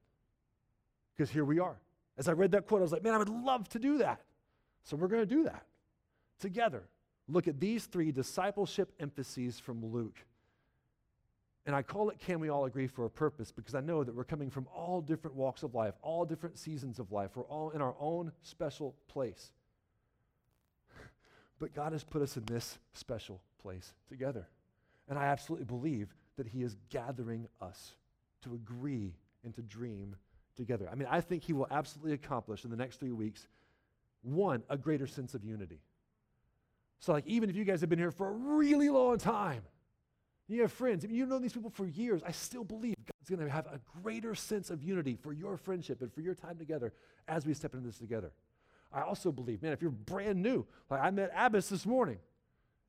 Because 1.15 1.29
here 1.29 1.45
we 1.45 1.59
are. 1.59 1.77
As 2.17 2.27
I 2.27 2.33
read 2.33 2.51
that 2.51 2.65
quote, 2.67 2.81
I 2.81 2.83
was 2.83 2.91
like, 2.91 3.03
man, 3.03 3.13
I 3.13 3.17
would 3.17 3.29
love 3.29 3.69
to 3.69 3.79
do 3.79 3.99
that. 3.99 4.21
So 4.83 4.97
we're 4.97 5.07
going 5.07 5.21
to 5.21 5.35
do 5.35 5.43
that 5.43 5.65
together. 6.39 6.83
Look 7.27 7.47
at 7.47 7.59
these 7.59 7.85
three 7.85 8.11
discipleship 8.11 8.91
emphases 8.99 9.59
from 9.59 9.85
Luke. 9.85 10.17
And 11.69 11.75
I 11.75 11.83
call 11.83 12.09
it 12.09 12.17
Can 12.17 12.39
We 12.39 12.49
All 12.49 12.65
Agree 12.65 12.87
for 12.87 13.05
a 13.05 13.09
Purpose 13.11 13.51
because 13.51 13.75
I 13.75 13.79
know 13.79 14.03
that 14.03 14.15
we're 14.15 14.23
coming 14.23 14.49
from 14.49 14.65
all 14.73 15.01
different 15.01 15.35
walks 15.35 15.61
of 15.61 15.75
life, 15.75 15.93
all 16.01 16.25
different 16.25 16.57
seasons 16.57 16.97
of 16.97 17.11
life. 17.11 17.29
We're 17.35 17.43
all 17.43 17.69
in 17.69 17.79
our 17.79 17.93
own 17.99 18.31
special 18.41 18.95
place. 19.07 19.51
But 21.59 21.75
God 21.75 21.91
has 21.91 22.03
put 22.03 22.23
us 22.23 22.37
in 22.37 22.45
this 22.45 22.79
special 22.93 23.39
place 23.61 23.93
together. 24.07 24.47
And 25.09 25.19
I 25.19 25.25
absolutely 25.25 25.65
believe 25.65 26.15
that 26.37 26.47
He 26.47 26.63
is 26.63 26.75
gathering 26.89 27.47
us 27.61 27.93
to 28.41 28.55
agree 28.55 29.13
and 29.43 29.53
to 29.53 29.61
dream 29.61 30.15
together. 30.55 30.89
I 30.91 30.95
mean, 30.95 31.07
I 31.11 31.21
think 31.21 31.43
He 31.43 31.53
will 31.53 31.67
absolutely 31.69 32.13
accomplish 32.13 32.63
in 32.65 32.71
the 32.71 32.77
next 32.77 32.99
three 32.99 33.11
weeks 33.11 33.47
one, 34.23 34.63
a 34.71 34.77
greater 34.77 35.05
sense 35.05 35.35
of 35.35 35.43
unity. 35.43 35.81
So, 36.99 37.11
like, 37.11 37.27
even 37.27 37.47
if 37.51 37.55
you 37.55 37.63
guys 37.63 37.81
have 37.81 37.91
been 37.91 37.99
here 37.99 38.09
for 38.09 38.27
a 38.27 38.31
really 38.31 38.89
long 38.89 39.19
time, 39.19 39.61
you 40.49 40.61
have 40.61 40.71
friends, 40.71 41.05
you've 41.07 41.29
known 41.29 41.41
these 41.41 41.53
people 41.53 41.69
for 41.69 41.85
years, 41.85 42.21
I 42.25 42.31
still 42.31 42.63
believe 42.63 42.95
God's 42.97 43.29
going 43.29 43.47
to 43.47 43.53
have 43.53 43.67
a 43.67 43.79
greater 44.01 44.33
sense 44.35 44.69
of 44.69 44.81
unity 44.81 45.15
for 45.15 45.33
your 45.33 45.57
friendship 45.57 46.01
and 46.01 46.11
for 46.13 46.21
your 46.21 46.33
time 46.33 46.57
together 46.57 46.93
as 47.27 47.45
we 47.45 47.53
step 47.53 47.73
into 47.73 47.85
this 47.85 47.97
together. 47.97 48.31
I 48.91 49.01
also 49.01 49.31
believe, 49.31 49.61
man, 49.61 49.73
if 49.73 49.81
you're 49.81 49.91
brand 49.91 50.41
new, 50.41 50.65
like 50.89 51.01
I 51.01 51.11
met 51.11 51.31
Abbas 51.35 51.69
this 51.69 51.85
morning, 51.85 52.17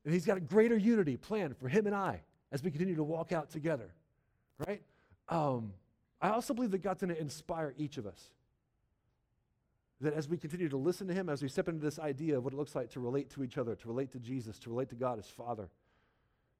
and 0.03 0.13
he's 0.13 0.25
got 0.25 0.37
a 0.37 0.41
greater 0.41 0.75
unity 0.75 1.17
planned 1.17 1.57
for 1.57 1.67
him 1.67 1.85
and 1.85 1.95
I 1.95 2.21
as 2.51 2.63
we 2.63 2.71
continue 2.71 2.95
to 2.95 3.03
walk 3.03 3.31
out 3.31 3.49
together, 3.49 3.93
right? 4.67 4.81
Um, 5.29 5.73
I 6.21 6.29
also 6.29 6.53
believe 6.53 6.71
that 6.71 6.83
God's 6.83 7.01
going 7.01 7.13
to 7.13 7.19
inspire 7.19 7.73
each 7.77 7.97
of 7.97 8.05
us. 8.05 8.29
That 10.01 10.13
as 10.13 10.27
we 10.27 10.37
continue 10.37 10.67
to 10.69 10.77
listen 10.77 11.07
to 11.07 11.13
Him, 11.13 11.29
as 11.29 11.41
we 11.43 11.47
step 11.47 11.67
into 11.67 11.83
this 11.83 11.99
idea 11.99 12.37
of 12.37 12.43
what 12.43 12.53
it 12.53 12.57
looks 12.57 12.75
like 12.75 12.89
to 12.91 12.99
relate 12.99 13.29
to 13.31 13.43
each 13.43 13.57
other, 13.57 13.75
to 13.75 13.87
relate 13.87 14.11
to 14.13 14.19
Jesus, 14.19 14.57
to 14.59 14.69
relate 14.69 14.89
to 14.89 14.95
God 14.95 15.19
as 15.19 15.27
Father, 15.27 15.69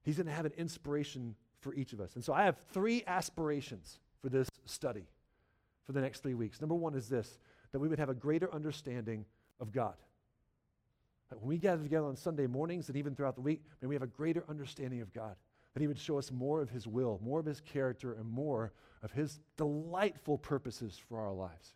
He's 0.04 0.18
going 0.18 0.28
to 0.28 0.34
have 0.34 0.46
an 0.46 0.54
inspiration 0.58 1.36
for 1.60 1.74
each 1.74 1.94
of 1.94 2.02
us. 2.02 2.16
And 2.16 2.24
so 2.24 2.34
I 2.34 2.44
have 2.44 2.58
three 2.74 3.04
aspirations 3.06 4.00
for 4.22 4.30
this 4.30 4.50
study 4.66 5.06
for 5.86 5.94
the 5.94 6.02
next 6.02 6.22
three 6.22 6.34
weeks. 6.34 6.60
Number 6.62 6.76
one 6.76 6.96
is 6.96 7.08
this 7.08 7.38
that 7.72 7.80
we 7.80 7.88
would 7.88 8.00
have 8.00 8.10
a 8.10 8.14
greater 8.14 8.54
understanding 8.54 9.26
of 9.60 9.72
God. 9.72 9.94
That 11.30 11.40
when 11.40 11.48
we 11.48 11.58
gather 11.58 11.82
together 11.82 12.08
on 12.08 12.18
Sunday 12.18 12.46
mornings 12.46 12.90
and 12.90 12.98
even 12.98 13.16
throughout 13.16 13.36
the 13.36 13.42
week, 13.42 13.64
may 13.82 13.88
we 13.88 13.96
have 13.96 14.02
a 14.02 14.08
greater 14.08 14.44
understanding 14.50 15.00
of 15.00 15.14
God. 15.14 15.36
That 15.74 15.80
He 15.80 15.88
would 15.88 16.00
show 16.00 16.18
us 16.18 16.32
more 16.32 16.62
of 16.62 16.70
His 16.70 16.86
will, 16.86 17.22
more 17.24 17.40
of 17.40 17.46
His 17.46 17.62
character, 17.62 18.14
and 18.14 18.30
more 18.30 18.74
of 19.02 19.14
His 19.14 19.40
delightful 19.56 20.38
purposes 20.38 21.00
for 21.08 21.20
our 21.20 21.32
lives. 21.32 21.76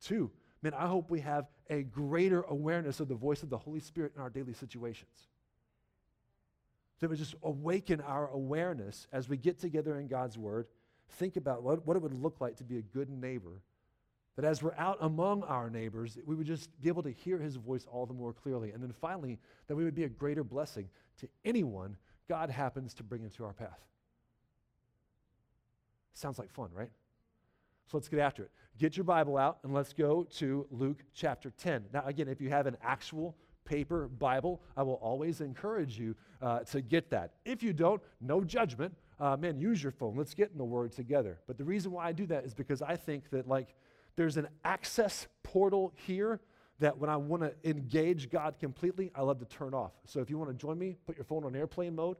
Two, 0.00 0.30
man, 0.62 0.72
I 0.72 0.86
hope 0.86 1.10
we 1.10 1.20
have 1.20 1.46
a 1.68 1.82
greater 1.82 2.42
awareness 2.42 3.00
of 3.00 3.08
the 3.08 3.14
voice 3.14 3.42
of 3.42 3.50
the 3.50 3.58
Holy 3.58 3.80
Spirit 3.80 4.12
in 4.16 4.22
our 4.22 4.30
daily 4.30 4.54
situations 4.54 5.28
that 7.00 7.10
would 7.10 7.18
just 7.18 7.34
awaken 7.42 8.00
our 8.00 8.28
awareness 8.28 9.06
as 9.12 9.28
we 9.28 9.36
get 9.36 9.58
together 9.58 9.98
in 9.98 10.08
God's 10.08 10.38
Word, 10.38 10.66
think 11.10 11.36
about 11.36 11.62
what, 11.62 11.86
what 11.86 11.96
it 11.96 12.02
would 12.02 12.14
look 12.14 12.40
like 12.40 12.56
to 12.56 12.64
be 12.64 12.78
a 12.78 12.82
good 12.82 13.10
neighbor. 13.10 13.62
That 14.36 14.44
as 14.44 14.62
we're 14.62 14.74
out 14.76 14.98
among 15.00 15.44
our 15.44 15.70
neighbors, 15.70 16.18
we 16.26 16.34
would 16.34 16.46
just 16.46 16.68
be 16.80 16.88
able 16.88 17.02
to 17.02 17.10
hear 17.10 17.38
His 17.38 17.56
voice 17.56 17.86
all 17.90 18.06
the 18.06 18.14
more 18.14 18.32
clearly. 18.32 18.72
And 18.72 18.82
then 18.82 18.92
finally, 19.00 19.38
that 19.66 19.76
we 19.76 19.84
would 19.84 19.94
be 19.94 20.04
a 20.04 20.08
greater 20.08 20.44
blessing 20.44 20.88
to 21.20 21.28
anyone 21.44 21.96
God 22.28 22.50
happens 22.50 22.92
to 22.94 23.02
bring 23.02 23.22
into 23.22 23.44
our 23.44 23.52
path. 23.52 23.80
Sounds 26.12 26.38
like 26.38 26.50
fun, 26.50 26.70
right? 26.74 26.90
So 27.86 27.96
let's 27.96 28.08
get 28.08 28.18
after 28.18 28.42
it. 28.42 28.50
Get 28.78 28.96
your 28.96 29.04
Bible 29.04 29.36
out 29.36 29.58
and 29.62 29.72
let's 29.72 29.92
go 29.92 30.24
to 30.36 30.66
Luke 30.70 31.04
chapter 31.14 31.50
10. 31.50 31.86
Now, 31.92 32.02
again, 32.04 32.28
if 32.28 32.40
you 32.40 32.48
have 32.50 32.66
an 32.66 32.76
actual 32.82 33.36
paper 33.66 34.08
Bible, 34.08 34.62
I 34.76 34.82
will 34.82 34.94
always 34.94 35.42
encourage 35.42 35.98
you 35.98 36.14
uh, 36.40 36.60
to 36.60 36.80
get 36.80 37.10
that. 37.10 37.32
If 37.44 37.62
you 37.62 37.74
don't, 37.74 38.00
no 38.20 38.42
judgment. 38.42 38.94
Uh, 39.20 39.36
man, 39.36 39.58
use 39.58 39.82
your 39.82 39.92
phone. 39.92 40.16
Let's 40.16 40.34
get 40.34 40.50
in 40.52 40.58
the 40.58 40.64
Word 40.64 40.92
together. 40.92 41.38
But 41.46 41.58
the 41.58 41.64
reason 41.64 41.92
why 41.92 42.06
I 42.06 42.12
do 42.12 42.26
that 42.26 42.44
is 42.44 42.54
because 42.54 42.80
I 42.80 42.96
think 42.96 43.30
that, 43.30 43.48
like, 43.48 43.74
there's 44.16 44.36
an 44.36 44.48
access 44.64 45.26
portal 45.42 45.92
here 46.06 46.40
that 46.78 46.98
when 46.98 47.08
I 47.08 47.16
want 47.16 47.42
to 47.42 47.54
engage 47.68 48.30
God 48.30 48.58
completely, 48.58 49.10
I 49.14 49.22
love 49.22 49.38
to 49.38 49.46
turn 49.46 49.74
off. 49.74 49.92
So 50.04 50.20
if 50.20 50.28
you 50.28 50.38
want 50.38 50.50
to 50.50 50.56
join 50.56 50.78
me, 50.78 50.96
put 51.06 51.16
your 51.16 51.24
phone 51.24 51.44
on 51.44 51.56
airplane 51.56 51.94
mode, 51.94 52.16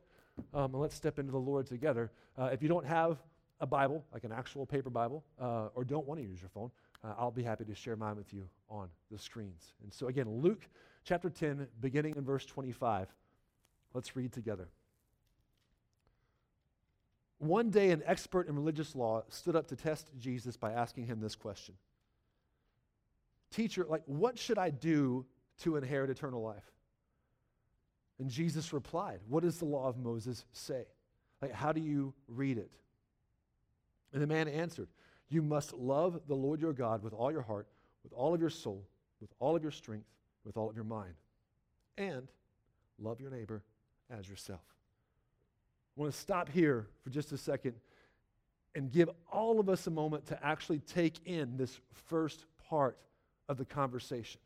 um, 0.54 0.72
and 0.72 0.80
let's 0.80 0.94
step 0.94 1.18
into 1.18 1.32
the 1.32 1.38
Lord 1.38 1.66
together. 1.66 2.10
Uh, 2.38 2.50
if 2.52 2.62
you 2.62 2.68
don't 2.68 2.86
have 2.86 3.18
a 3.60 3.66
Bible, 3.66 4.04
like 4.12 4.24
an 4.24 4.32
actual 4.32 4.66
paper 4.66 4.90
Bible, 4.90 5.24
uh, 5.40 5.68
or 5.74 5.84
don't 5.84 6.06
want 6.06 6.20
to 6.20 6.26
use 6.26 6.40
your 6.40 6.50
phone, 6.50 6.70
uh, 7.04 7.14
I'll 7.18 7.30
be 7.30 7.42
happy 7.42 7.64
to 7.64 7.74
share 7.74 7.96
mine 7.96 8.16
with 8.16 8.32
you 8.32 8.48
on 8.68 8.88
the 9.10 9.18
screens. 9.18 9.74
And 9.82 9.92
so, 9.92 10.08
again, 10.08 10.28
Luke 10.28 10.68
chapter 11.06 11.30
10, 11.30 11.68
beginning 11.80 12.14
in 12.16 12.24
verse 12.24 12.44
25. 12.44 13.08
Let's 13.94 14.16
read 14.16 14.32
together. 14.32 14.68
One 17.38 17.70
day, 17.70 17.90
an 17.90 18.02
expert 18.04 18.48
in 18.48 18.56
religious 18.56 18.94
law 18.94 19.22
stood 19.28 19.56
up 19.56 19.68
to 19.68 19.76
test 19.76 20.10
Jesus 20.18 20.56
by 20.56 20.72
asking 20.72 21.06
him 21.06 21.20
this 21.20 21.36
question 21.36 21.74
Teacher, 23.50 23.86
like, 23.88 24.02
what 24.06 24.38
should 24.38 24.58
I 24.58 24.70
do 24.70 25.24
to 25.60 25.76
inherit 25.76 26.10
eternal 26.10 26.42
life? 26.42 26.64
And 28.18 28.28
Jesus 28.28 28.72
replied, 28.72 29.20
What 29.28 29.44
does 29.44 29.58
the 29.58 29.64
law 29.64 29.88
of 29.88 29.96
Moses 29.96 30.44
say? 30.52 30.84
Like, 31.40 31.52
how 31.52 31.72
do 31.72 31.80
you 31.80 32.14
read 32.26 32.58
it? 32.58 32.70
And 34.12 34.22
the 34.22 34.26
man 34.26 34.48
answered, 34.48 34.88
You 35.28 35.42
must 35.42 35.72
love 35.74 36.20
the 36.26 36.34
Lord 36.34 36.60
your 36.60 36.72
God 36.72 37.02
with 37.02 37.12
all 37.12 37.30
your 37.30 37.42
heart, 37.42 37.68
with 38.02 38.12
all 38.12 38.34
of 38.34 38.40
your 38.40 38.50
soul, 38.50 38.88
with 39.20 39.30
all 39.38 39.54
of 39.54 39.62
your 39.62 39.72
strength 39.72 40.06
with 40.46 40.56
all 40.56 40.70
of 40.70 40.76
your 40.76 40.84
mind. 40.84 41.14
And 41.98 42.28
love 42.98 43.20
your 43.20 43.30
neighbor 43.30 43.62
as 44.10 44.28
yourself. 44.28 44.62
I 45.96 46.00
want 46.00 46.12
to 46.12 46.18
stop 46.18 46.48
here 46.48 46.86
for 47.02 47.10
just 47.10 47.32
a 47.32 47.38
second 47.38 47.74
and 48.74 48.92
give 48.92 49.10
all 49.32 49.58
of 49.58 49.68
us 49.68 49.86
a 49.86 49.90
moment 49.90 50.26
to 50.26 50.46
actually 50.46 50.78
take 50.80 51.26
in 51.26 51.56
this 51.56 51.80
first 51.92 52.44
part 52.68 52.96
of 53.48 53.56
the 53.56 53.64
conversation. 53.64 54.40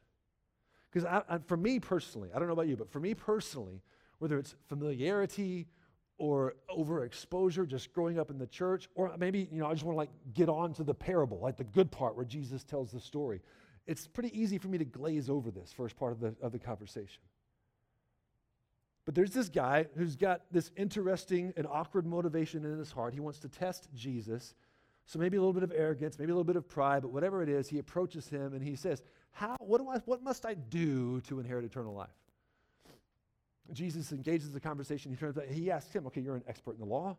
Because 0.91 1.09
for 1.47 1.57
me 1.57 1.79
personally, 1.79 2.31
I 2.35 2.39
don't 2.39 2.49
know 2.49 2.55
about 2.55 2.69
you, 2.69 2.77
but 2.77 2.91
for 2.91 3.01
me 3.01 3.15
personally, 3.15 3.83
whether 4.19 4.39
it's 4.39 4.55
familiarity 4.69 5.67
or 6.19 6.55
overexposure, 6.77 7.67
just 7.67 7.93
growing 7.93 8.19
up 8.19 8.31
in 8.31 8.39
the 8.39 8.47
church, 8.47 8.89
or 8.95 9.11
maybe, 9.19 9.49
you 9.51 9.59
know, 9.59 9.67
I 9.67 9.73
just 9.73 9.85
want 9.85 9.95
to 9.95 9.99
like 9.99 10.11
get 10.35 10.49
on 10.49 10.73
to 10.75 10.85
the 10.85 10.95
parable, 10.95 11.39
like 11.41 11.57
the 11.57 11.65
good 11.65 11.91
part 11.91 12.15
where 12.15 12.25
Jesus 12.25 12.63
tells 12.63 12.93
the 12.93 13.01
story 13.01 13.41
it's 13.91 14.07
pretty 14.07 14.41
easy 14.41 14.57
for 14.57 14.69
me 14.69 14.79
to 14.79 14.85
glaze 14.85 15.29
over 15.29 15.51
this 15.51 15.73
first 15.73 15.97
part 15.97 16.13
of 16.13 16.21
the, 16.21 16.33
of 16.41 16.53
the 16.53 16.61
conversation. 16.61 17.23
But 19.05 19.17
there's 19.17 19.33
this 19.33 19.49
guy 19.49 19.87
who's 19.97 20.15
got 20.15 20.43
this 20.53 20.71
interesting 20.77 21.53
and 21.57 21.67
awkward 21.67 22.07
motivation 22.07 22.65
in 22.65 22.79
his 22.79 22.93
heart. 22.93 23.15
He 23.15 23.19
wants 23.19 23.41
to 23.41 23.49
test 23.49 23.89
Jesus. 23.93 24.55
So 25.07 25.19
maybe 25.19 25.37
a 25.37 25.41
little 25.41 25.53
bit 25.53 25.65
of 25.65 25.73
arrogance, 25.75 26.21
maybe 26.21 26.31
a 26.31 26.35
little 26.35 26.45
bit 26.45 26.55
of 26.55 26.69
pride, 26.69 27.03
but 27.03 27.11
whatever 27.11 27.43
it 27.43 27.49
is, 27.49 27.69
he 27.69 27.81
approaches 27.81 28.29
him 28.29 28.55
and 28.55 28.63
he 28.63 28.77
says, 28.77 29.03
How, 29.33 29.57
what, 29.59 29.79
do 29.79 29.89
I, 29.89 29.99
what 30.05 30.23
must 30.23 30.47
I 30.47 30.55
do 30.55 31.21
to 31.23 31.41
inherit 31.41 31.65
eternal 31.65 31.93
life? 31.93 32.09
Jesus 33.73 34.13
engages 34.13 34.53
the 34.53 34.61
conversation. 34.61 35.11
He 35.11 35.17
turns 35.17 35.37
out, 35.37 35.47
he 35.47 35.69
asks 35.73 35.93
him, 35.93 36.07
Okay, 36.07 36.21
you're 36.21 36.37
an 36.37 36.45
expert 36.47 36.75
in 36.75 36.79
the 36.79 36.87
law. 36.87 37.17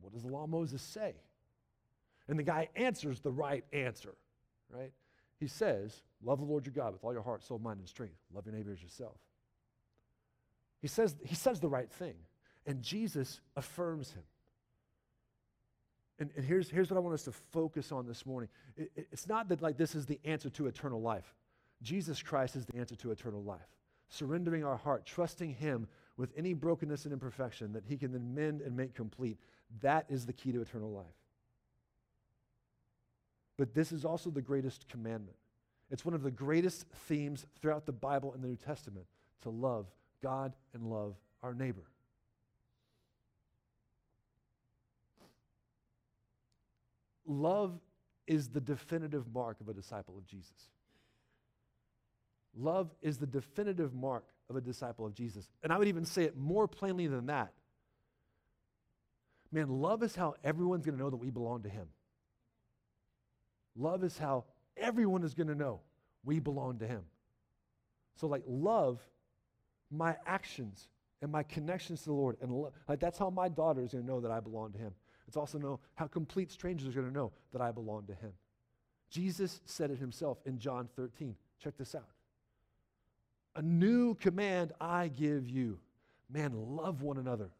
What 0.00 0.12
does 0.12 0.22
the 0.22 0.28
law 0.28 0.44
of 0.44 0.50
Moses 0.50 0.80
say? 0.80 1.14
And 2.28 2.38
the 2.38 2.44
guy 2.44 2.68
answers 2.76 3.18
the 3.18 3.32
right 3.32 3.64
answer, 3.72 4.14
right? 4.70 4.92
He 5.38 5.46
says, 5.46 6.02
Love 6.22 6.40
the 6.40 6.46
Lord 6.46 6.64
your 6.66 6.72
God 6.72 6.92
with 6.92 7.04
all 7.04 7.12
your 7.12 7.22
heart, 7.22 7.42
soul, 7.42 7.58
mind, 7.58 7.78
and 7.78 7.88
strength. 7.88 8.16
Love 8.34 8.46
your 8.46 8.54
neighbor 8.54 8.72
as 8.72 8.82
yourself. 8.82 9.16
He 10.80 10.88
says, 10.88 11.16
he 11.24 11.34
says 11.34 11.60
the 11.60 11.68
right 11.68 11.90
thing, 11.90 12.14
and 12.66 12.82
Jesus 12.82 13.40
affirms 13.56 14.12
him. 14.12 14.22
And, 16.18 16.30
and 16.36 16.44
here's, 16.44 16.70
here's 16.70 16.90
what 16.90 16.96
I 16.96 17.00
want 17.00 17.14
us 17.14 17.24
to 17.24 17.32
focus 17.32 17.92
on 17.92 18.06
this 18.06 18.24
morning. 18.24 18.48
It, 18.76 18.90
it, 18.96 19.08
it's 19.12 19.28
not 19.28 19.48
that 19.50 19.60
like 19.60 19.76
this 19.76 19.94
is 19.94 20.06
the 20.06 20.18
answer 20.24 20.48
to 20.50 20.66
eternal 20.66 21.00
life. 21.00 21.34
Jesus 21.82 22.22
Christ 22.22 22.56
is 22.56 22.64
the 22.64 22.76
answer 22.78 22.96
to 22.96 23.10
eternal 23.10 23.42
life. 23.42 23.68
Surrendering 24.08 24.64
our 24.64 24.76
heart, 24.76 25.04
trusting 25.04 25.54
Him 25.54 25.88
with 26.16 26.32
any 26.36 26.54
brokenness 26.54 27.04
and 27.04 27.12
imperfection 27.12 27.72
that 27.74 27.84
He 27.86 27.98
can 27.98 28.12
then 28.12 28.34
mend 28.34 28.62
and 28.62 28.74
make 28.74 28.94
complete. 28.94 29.38
That 29.82 30.06
is 30.08 30.24
the 30.24 30.32
key 30.32 30.52
to 30.52 30.62
eternal 30.62 30.90
life. 30.90 31.04
But 33.56 33.74
this 33.74 33.92
is 33.92 34.04
also 34.04 34.30
the 34.30 34.42
greatest 34.42 34.88
commandment. 34.88 35.36
It's 35.90 36.04
one 36.04 36.14
of 36.14 36.22
the 36.22 36.30
greatest 36.30 36.86
themes 37.08 37.46
throughout 37.60 37.86
the 37.86 37.92
Bible 37.92 38.34
and 38.34 38.42
the 38.42 38.48
New 38.48 38.56
Testament 38.56 39.06
to 39.42 39.50
love 39.50 39.86
God 40.22 40.52
and 40.74 40.90
love 40.90 41.14
our 41.42 41.54
neighbor. 41.54 41.84
Love 47.26 47.78
is 48.26 48.48
the 48.48 48.60
definitive 48.60 49.32
mark 49.32 49.60
of 49.60 49.68
a 49.68 49.72
disciple 49.72 50.16
of 50.16 50.26
Jesus. 50.26 50.70
Love 52.56 52.94
is 53.02 53.18
the 53.18 53.26
definitive 53.26 53.94
mark 53.94 54.24
of 54.48 54.56
a 54.56 54.60
disciple 54.60 55.04
of 55.06 55.14
Jesus. 55.14 55.48
And 55.62 55.72
I 55.72 55.78
would 55.78 55.88
even 55.88 56.04
say 56.04 56.24
it 56.24 56.36
more 56.36 56.66
plainly 56.66 57.06
than 57.06 57.26
that. 57.26 57.52
Man, 59.52 59.68
love 59.68 60.02
is 60.02 60.16
how 60.16 60.34
everyone's 60.42 60.84
going 60.84 60.96
to 60.96 61.02
know 61.02 61.10
that 61.10 61.16
we 61.16 61.30
belong 61.30 61.62
to 61.62 61.68
Him. 61.68 61.86
Love 63.76 64.04
is 64.04 64.16
how 64.18 64.44
everyone 64.76 65.22
is 65.22 65.34
going 65.34 65.48
to 65.48 65.54
know 65.54 65.80
we 66.24 66.40
belong 66.40 66.78
to 66.78 66.86
Him. 66.86 67.02
So, 68.16 68.26
like, 68.26 68.42
love, 68.46 69.00
my 69.90 70.16
actions 70.26 70.88
and 71.22 71.30
my 71.30 71.42
connections 71.42 72.00
to 72.00 72.06
the 72.06 72.14
Lord, 72.14 72.36
and 72.40 72.50
lo- 72.50 72.72
like 72.88 73.00
that's 73.00 73.18
how 73.18 73.30
my 73.30 73.48
daughter 73.48 73.82
is 73.82 73.92
going 73.92 74.04
to 74.04 74.10
know 74.10 74.20
that 74.20 74.30
I 74.30 74.40
belong 74.40 74.72
to 74.72 74.78
Him. 74.78 74.92
It's 75.26 75.36
also 75.36 75.58
know 75.58 75.80
how 75.94 76.06
complete 76.06 76.50
strangers 76.50 76.88
are 76.88 76.92
going 76.92 77.12
to 77.12 77.12
know 77.12 77.32
that 77.52 77.60
I 77.60 77.72
belong 77.72 78.04
to 78.06 78.14
him. 78.14 78.32
Jesus 79.10 79.60
said 79.64 79.90
it 79.90 79.98
himself 79.98 80.38
in 80.46 80.58
John 80.58 80.88
13. 80.96 81.34
Check 81.62 81.76
this 81.76 81.94
out. 81.94 82.08
A 83.54 83.62
new 83.62 84.14
command 84.14 84.72
I 84.80 85.08
give 85.08 85.48
you. 85.48 85.78
Man, 86.30 86.52
love 86.54 87.02
one 87.02 87.18
another. 87.18 87.50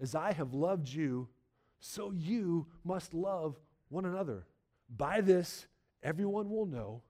As 0.00 0.14
I 0.14 0.32
have 0.32 0.52
loved 0.52 0.88
you, 0.88 1.28
so 1.80 2.12
you 2.12 2.66
must 2.84 3.14
love 3.14 3.56
one 3.88 4.04
another. 4.04 4.44
By 4.94 5.20
this, 5.20 5.66
everyone 6.02 6.50
will 6.50 6.66
know 6.66 7.02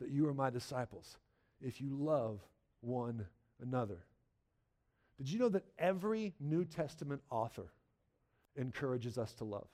that 0.00 0.10
you 0.10 0.28
are 0.28 0.34
my 0.34 0.50
disciples 0.50 1.16
if 1.60 1.80
you 1.80 1.90
love 1.92 2.40
one 2.80 3.26
another. 3.62 3.98
Did 5.18 5.28
you 5.28 5.38
know 5.38 5.50
that 5.50 5.64
every 5.78 6.34
New 6.40 6.64
Testament 6.64 7.22
author 7.30 7.70
encourages 8.56 9.18
us 9.18 9.32
to 9.34 9.44
love. 9.44 9.66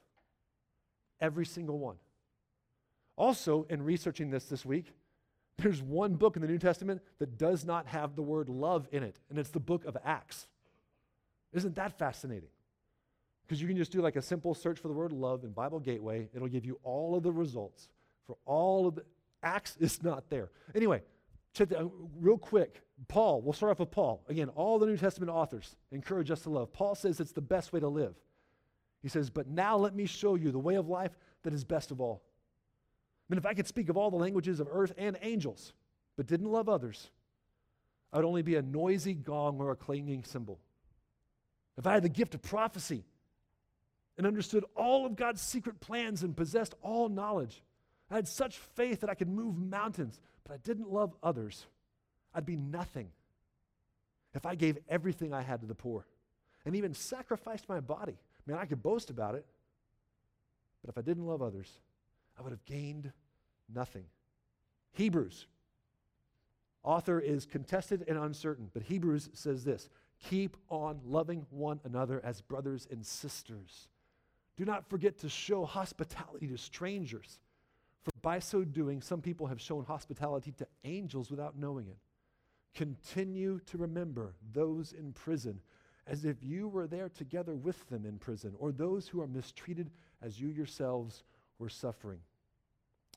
Every 1.21 1.47
single 1.47 1.79
one. 1.79 1.97
Also, 3.17 3.67
in 3.71 3.83
researching 3.83 4.31
this 4.31 4.45
this 4.45 4.65
week, 4.65 4.93
there's 5.59 5.83
one 5.83 6.15
book 6.15 6.37
in 6.37 6.43
the 6.43 6.49
New 6.49 6.59
Testament 6.59 7.03
that 7.19 7.39
does 7.39 7.65
not 7.65 7.87
have 7.87 8.15
the 8.15 8.23
word 8.23 8.49
love 8.49 8.87
in 8.93 9.03
it, 9.03 9.19
and 9.31 9.39
it's 9.39 9.51
the 9.51 9.61
book 9.61 9.85
of 9.87 9.97
Acts. 10.05 10.47
Isn't 11.53 11.77
that 11.77 11.99
fascinating? 11.99 12.51
Because 13.47 13.63
you 13.63 13.69
can 13.69 13.77
just 13.77 13.93
do 13.93 14.01
like 14.01 14.17
a 14.17 14.23
simple 14.23 14.55
search 14.55 14.79
for 14.81 14.89
the 14.89 14.95
word 14.95 15.13
love 15.13 15.45
in 15.45 15.53
Bible 15.53 15.79
Gateway, 15.79 16.29
it'll 16.35 16.49
give 16.49 16.65
you 16.65 16.81
all 16.83 17.15
of 17.17 17.23
the 17.23 17.31
results 17.31 17.89
for 18.27 18.37
all 18.45 18.89
of 18.89 18.97
the. 18.97 19.05
Acts 19.43 19.77
is 19.79 20.03
not 20.03 20.29
there. 20.29 20.51
Anyway, 20.75 21.03
check 21.53 21.69
that, 21.69 21.89
real 22.19 22.39
quick. 22.39 22.83
Paul, 23.07 23.43
we'll 23.43 23.53
start 23.53 23.71
off 23.71 23.79
with 23.79 23.91
Paul. 23.91 24.25
Again, 24.29 24.49
all 24.49 24.79
the 24.79 24.87
New 24.87 24.97
Testament 24.97 25.31
authors 25.31 25.77
encourage 25.93 26.31
us 26.31 26.41
to 26.43 26.51
love. 26.51 26.73
Paul 26.73 26.95
says 26.95 27.21
it's 27.21 27.33
the 27.33 27.43
best 27.43 27.73
way 27.73 27.79
to 27.79 27.89
live. 27.89 28.15
He 29.03 29.09
says, 29.09 29.31
But 29.31 29.47
now 29.47 29.77
let 29.77 29.95
me 29.95 30.07
show 30.07 30.35
you 30.35 30.51
the 30.51 30.59
way 30.59 30.75
of 30.75 30.89
life 30.89 31.13
that 31.45 31.53
is 31.53 31.63
best 31.63 31.93
of 31.93 32.01
all. 32.01 32.23
I 33.29 33.35
mean, 33.35 33.39
if 33.39 33.47
I 33.47 33.55
could 33.55 33.69
speak 33.69 33.89
of 33.89 33.97
all 33.97 34.11
the 34.11 34.17
languages 34.17 34.59
of 34.59 34.69
earth 34.71 34.93
and 34.97 35.17
angels, 35.23 35.73
but 36.17 36.27
didn't 36.27 36.51
love 36.51 36.69
others, 36.69 37.11
I 38.13 38.17
would 38.17 38.25
only 38.25 38.43
be 38.43 38.57
a 38.57 38.63
noisy 38.63 39.15
gong 39.15 39.59
or 39.61 39.71
a 39.71 39.77
clanging 39.77 40.25
cymbal. 40.25 40.59
If 41.77 41.87
I 41.87 41.93
had 41.93 42.03
the 42.03 42.09
gift 42.09 42.35
of 42.35 42.43
prophecy 42.43 43.05
and 44.17 44.27
understood 44.27 44.65
all 44.75 45.07
of 45.07 45.17
God's 45.17 45.43
secret 45.43 45.81
plans 45.81 46.23
and 46.23 46.37
possessed 46.37 46.75
all 46.83 47.09
knowledge, 47.09 47.63
I 48.11 48.17
had 48.17 48.29
such 48.29 48.59
faith 48.59 49.01
that 49.01 49.11
I 49.11 49.15
could 49.15 49.29
move 49.29 49.59
mountains, 49.59 50.21
but 50.45 50.55
I 50.55 50.59
didn't 50.59 50.93
love 50.93 51.15
others, 51.23 51.67
I'd 52.35 52.47
be 52.47 52.57
nothing. 52.57 53.09
If 54.35 54.45
I 54.45 54.55
gave 54.55 54.79
everything 54.89 55.33
I 55.33 55.43
had 55.43 55.61
to 55.63 55.67
the 55.67 55.75
poor 55.75 56.07
and 56.65 56.77
even 56.77 56.93
sacrificed 56.93 57.69
my 57.69 57.81
body, 57.81 58.19
Man, 58.47 58.59
I 58.59 58.65
could 58.65 58.83
boast 58.83 59.11
about 59.11 59.35
it, 59.35 59.45
but 60.83 60.91
if 60.91 60.99
I 60.99 61.01
didn't 61.01 61.27
love 61.27 61.43
others, 61.43 61.69
I 62.39 62.43
would 62.43 62.53
have 62.53 62.65
gained 62.65 63.13
nothing. 63.73 64.05
Hebrews. 64.93 65.47
Author 66.85 67.19
is 67.19 67.45
contested 67.45 68.05
and 68.07 68.17
uncertain, 68.17 68.71
but 68.73 68.85
Hebrews 68.85 69.31
says 69.33 69.65
this 69.65 69.89
keep 70.31 70.57
on 70.71 71.01
loving 71.05 71.45
one 71.51 71.81
another 71.85 72.23
as 72.25 72.41
brothers 72.41 72.87
and 72.91 73.05
sisters. 73.05 73.89
Do 74.57 74.65
not 74.65 74.89
forget 74.89 75.19
to 75.19 75.29
show 75.29 75.65
hospitality 75.65 76.49
to 76.49 76.59
strangers, 76.59 77.41
for 78.03 78.13
by 78.23 78.39
so 78.39 78.65
doing, 78.65 79.03
some 79.03 79.21
people 79.21 79.47
have 79.47 79.61
shown 79.61 79.85
hospitality 79.85 80.53
to 80.53 80.67
angels 80.85 81.31
without 81.31 81.59
knowing 81.59 81.89
it. 81.89 81.99
Continue 82.75 83.61
to 83.67 83.79
remember 83.79 84.35
those 84.53 84.93
in 84.93 85.13
prison 85.13 85.61
as 86.07 86.25
if 86.25 86.37
you 86.43 86.69
were 86.69 86.87
there 86.87 87.09
together 87.09 87.55
with 87.55 87.89
them 87.89 88.07
in 88.07 88.19
prison, 88.19 88.55
or 88.59 88.71
those 88.71 89.09
who 89.09 89.21
are 89.21 89.27
mistreated 89.27 89.91
as 90.23 90.41
you 90.41 90.49
yourselves 90.49 91.25
were 91.59 91.69
suffering. 91.69 92.21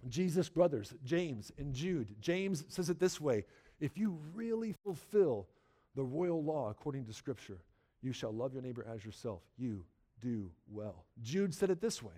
Jesus' 0.08 0.49
brothers, 0.49 0.93
James 1.04 1.52
and 1.58 1.73
Jude, 1.73 2.15
James 2.21 2.63
says 2.69 2.89
it 2.89 2.99
this 2.99 3.19
way 3.19 3.45
If 3.80 3.97
you 3.97 4.17
really 4.34 4.73
fulfill 4.84 5.47
the 5.95 6.04
royal 6.04 6.43
law 6.43 6.69
according 6.69 7.06
to 7.06 7.13
Scripture, 7.13 7.60
you 8.02 8.13
shall 8.13 8.32
love 8.32 8.54
your 8.54 8.62
neighbor 8.62 8.86
as 8.91 9.04
yourself. 9.04 9.41
You 9.58 9.84
do 10.21 10.51
well. 10.71 11.05
Jude 11.21 11.53
said 11.53 11.69
it 11.69 11.82
this 11.82 12.01
way 12.01 12.15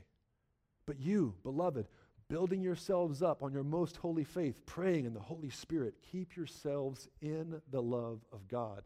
But 0.85 0.99
you, 0.99 1.35
beloved, 1.43 1.87
building 2.27 2.61
yourselves 2.61 3.21
up 3.21 3.43
on 3.43 3.53
your 3.53 3.63
most 3.63 3.97
holy 3.97 4.23
faith, 4.23 4.65
praying 4.65 5.05
in 5.05 5.13
the 5.13 5.19
Holy 5.19 5.49
Spirit, 5.49 5.95
keep 6.11 6.35
yourselves 6.35 7.07
in 7.21 7.61
the 7.71 7.81
love 7.81 8.21
of 8.31 8.47
God 8.47 8.83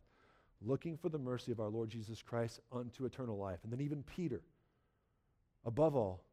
looking 0.62 0.98
for 0.98 1.10
the 1.10 1.18
mercy 1.18 1.52
of 1.52 1.60
our 1.60 1.70
Lord 1.70 1.90
Jesus 1.90 2.22
Christ 2.22 2.60
unto 2.72 3.06
eternal 3.06 3.38
life. 3.38 3.60
And 3.64 3.72
then 3.72 3.82
even 3.82 4.04
Peter, 4.04 4.42
above 5.66 5.96
all, 5.96 6.24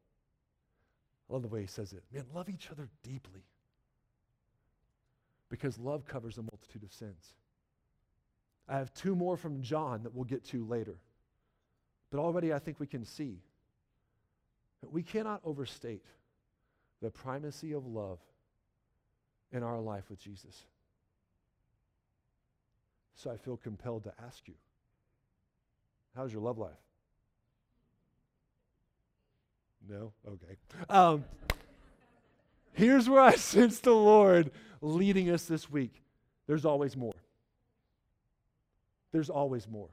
I 1.28 1.34
love 1.34 1.42
the 1.42 1.48
way 1.48 1.62
he 1.62 1.66
says 1.66 1.92
it. 1.92 2.02
Man, 2.12 2.24
love 2.34 2.48
each 2.48 2.70
other 2.70 2.88
deeply. 3.02 3.44
Because 5.48 5.78
love 5.78 6.06
covers 6.06 6.38
a 6.38 6.42
multitude 6.42 6.82
of 6.82 6.92
sins. 6.92 7.34
I 8.68 8.78
have 8.78 8.92
two 8.94 9.14
more 9.14 9.36
from 9.36 9.62
John 9.62 10.02
that 10.02 10.14
we'll 10.14 10.24
get 10.24 10.44
to 10.46 10.64
later. 10.66 10.96
But 12.12 12.20
already 12.20 12.52
I 12.52 12.58
think 12.58 12.78
we 12.78 12.86
can 12.86 13.06
see 13.06 13.38
that 14.82 14.92
we 14.92 15.02
cannot 15.02 15.40
overstate 15.44 16.04
the 17.00 17.10
primacy 17.10 17.72
of 17.72 17.86
love 17.86 18.18
in 19.50 19.62
our 19.62 19.80
life 19.80 20.04
with 20.10 20.20
Jesus. 20.20 20.66
So 23.14 23.30
I 23.30 23.38
feel 23.38 23.56
compelled 23.56 24.04
to 24.04 24.12
ask 24.24 24.46
you 24.46 24.54
how's 26.14 26.32
your 26.32 26.42
love 26.42 26.58
life? 26.58 26.72
No? 29.88 30.12
Okay. 30.28 30.56
Um, 30.90 31.24
here's 32.74 33.08
where 33.08 33.22
I 33.22 33.34
sense 33.36 33.80
the 33.80 33.92
Lord 33.94 34.50
leading 34.82 35.30
us 35.30 35.46
this 35.46 35.70
week. 35.70 36.02
There's 36.46 36.66
always 36.66 36.94
more. 36.94 37.14
There's 39.12 39.30
always 39.30 39.66
more. 39.66 39.88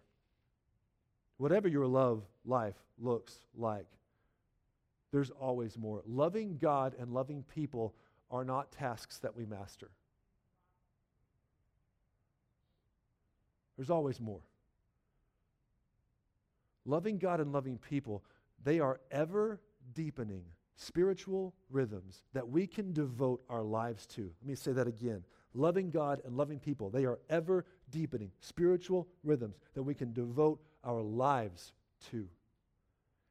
Whatever 1.40 1.70
your 1.70 1.88
love 1.88 2.24
life 2.46 2.76
looks 3.00 3.34
like, 3.58 3.88
there's 5.14 5.32
always 5.32 5.78
more. 5.78 6.04
Loving 6.06 6.58
God 6.58 6.96
and 7.00 7.14
loving 7.14 7.44
people 7.44 7.96
are 8.30 8.44
not 8.44 8.74
tasks 8.74 9.20
that 9.20 9.36
we 9.36 9.46
master. 9.46 9.90
There's 13.78 13.90
always 13.90 14.20
more. 14.20 14.42
Loving 16.86 17.18
God 17.18 17.40
and 17.40 17.54
loving 17.54 17.78
people, 17.78 18.22
they 18.62 18.82
are 18.82 19.00
ever 19.10 19.62
deepening 19.94 20.44
spiritual 20.76 21.56
rhythms 21.70 22.24
that 22.34 22.50
we 22.50 22.68
can 22.68 22.92
devote 22.92 23.42
our 23.50 23.64
lives 23.64 24.06
to. 24.08 24.30
Let 24.42 24.48
me 24.50 24.56
say 24.56 24.74
that 24.74 24.88
again. 24.88 25.24
Loving 25.54 25.90
God 25.90 26.22
and 26.26 26.36
loving 26.36 26.60
people, 26.60 26.90
they 26.90 27.06
are 27.06 27.20
ever 27.30 27.66
deepening 27.90 28.32
spiritual 28.42 29.08
rhythms 29.24 29.56
that 29.74 29.84
we 29.84 29.94
can 29.94 30.12
devote 30.12 30.62
our 30.84 31.02
lives 31.02 31.74
to. 32.12 32.28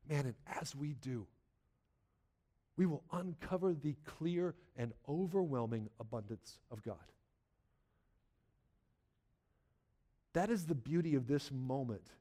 Man, 0.08 0.26
and 0.26 0.34
as 0.61 0.74
we 0.74 0.94
do, 0.94 1.26
we 2.76 2.87
will 2.87 3.02
uncover 3.12 3.74
the 3.74 3.96
clear 4.04 4.54
and 4.76 4.92
overwhelming 5.08 5.90
abundance 5.98 6.61
of 6.70 6.82
God. 6.82 6.96
That 10.32 10.50
is 10.50 10.66
the 10.66 10.74
beauty 10.74 11.14
of 11.14 11.26
this 11.26 11.50
moment 11.50 12.12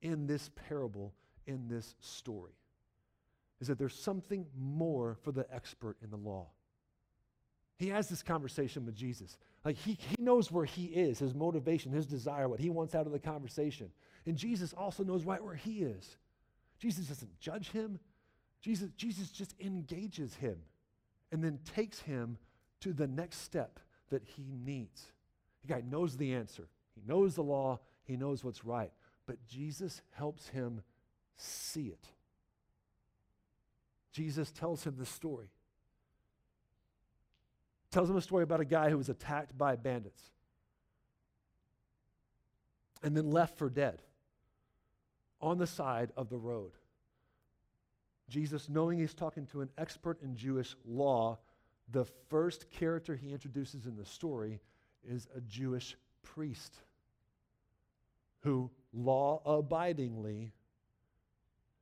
in 0.00 0.26
this 0.26 0.50
parable, 0.68 1.12
in 1.46 1.68
this 1.68 1.94
story, 2.00 2.54
is 3.60 3.68
that 3.68 3.78
there's 3.78 3.98
something 3.98 4.46
more 4.56 5.16
for 5.22 5.32
the 5.32 5.46
expert 5.52 5.96
in 6.02 6.10
the 6.10 6.16
law. 6.16 6.46
He 7.76 7.88
has 7.88 8.08
this 8.08 8.22
conversation 8.22 8.84
with 8.86 8.96
Jesus. 8.96 9.38
Like 9.64 9.76
he, 9.76 9.92
he 9.92 10.16
knows 10.18 10.50
where 10.50 10.64
he 10.64 10.86
is, 10.86 11.18
his 11.18 11.34
motivation, 11.34 11.92
his 11.92 12.06
desire, 12.06 12.48
what 12.48 12.60
he 12.60 12.70
wants 12.70 12.94
out 12.94 13.06
of 13.06 13.12
the 13.12 13.18
conversation. 13.18 13.90
And 14.28 14.36
Jesus 14.36 14.74
also 14.74 15.02
knows 15.02 15.24
right 15.24 15.42
where 15.42 15.54
he 15.54 15.78
is. 15.78 16.18
Jesus 16.78 17.06
doesn't 17.06 17.40
judge 17.40 17.70
him. 17.70 17.98
Jesus, 18.60 18.90
Jesus 18.90 19.30
just 19.30 19.54
engages 19.58 20.34
him 20.34 20.58
and 21.32 21.42
then 21.42 21.58
takes 21.74 22.00
him 22.00 22.36
to 22.80 22.92
the 22.92 23.06
next 23.06 23.38
step 23.38 23.80
that 24.10 24.22
he 24.22 24.44
needs. 24.62 25.12
The 25.62 25.72
guy 25.72 25.82
knows 25.88 26.18
the 26.18 26.34
answer. 26.34 26.68
He 26.94 27.00
knows 27.06 27.36
the 27.36 27.42
law, 27.42 27.80
he 28.04 28.18
knows 28.18 28.44
what's 28.44 28.66
right, 28.66 28.92
but 29.24 29.46
Jesus 29.46 30.02
helps 30.10 30.48
him 30.48 30.82
see 31.36 31.86
it. 31.86 32.06
Jesus 34.12 34.50
tells 34.50 34.84
him 34.84 34.96
the 34.98 35.06
story. 35.06 35.48
Tells 37.90 38.10
him 38.10 38.16
a 38.16 38.20
story 38.20 38.42
about 38.42 38.60
a 38.60 38.66
guy 38.66 38.90
who 38.90 38.98
was 38.98 39.08
attacked 39.08 39.56
by 39.56 39.76
bandits 39.76 40.22
and 43.02 43.16
then 43.16 43.30
left 43.30 43.56
for 43.56 43.70
dead 43.70 44.02
on 45.40 45.58
the 45.58 45.66
side 45.66 46.10
of 46.16 46.28
the 46.28 46.38
road. 46.38 46.72
Jesus, 48.28 48.68
knowing 48.68 48.98
he's 48.98 49.14
talking 49.14 49.46
to 49.46 49.62
an 49.62 49.70
expert 49.78 50.20
in 50.22 50.36
Jewish 50.36 50.76
law, 50.84 51.38
the 51.90 52.04
first 52.28 52.70
character 52.70 53.16
he 53.16 53.32
introduces 53.32 53.86
in 53.86 53.96
the 53.96 54.04
story 54.04 54.60
is 55.08 55.26
a 55.34 55.40
Jewish 55.40 55.96
priest 56.22 56.76
who 58.40 58.70
law 58.92 59.40
abidingly 59.46 60.52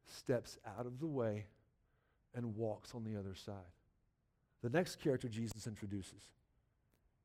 steps 0.06 0.58
out 0.78 0.86
of 0.86 1.00
the 1.00 1.06
way 1.06 1.46
and 2.34 2.54
walks 2.56 2.94
on 2.94 3.04
the 3.04 3.18
other 3.18 3.34
side. 3.34 3.54
The 4.62 4.70
next 4.70 5.00
character 5.00 5.28
Jesus 5.28 5.66
introduces 5.66 6.22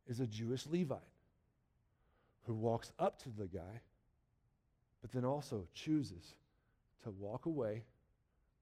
is 0.08 0.20
a 0.20 0.28
Jewish 0.28 0.65
Levite 0.65 1.00
who 2.46 2.54
walks 2.54 2.91
up 2.98 3.22
to 3.24 3.30
the 3.30 3.48
guy, 3.48 3.82
but 5.02 5.12
then 5.12 5.26
also 5.26 5.68
chooses 5.74 6.36
to 7.04 7.10
walk 7.12 7.46
away 7.46 7.84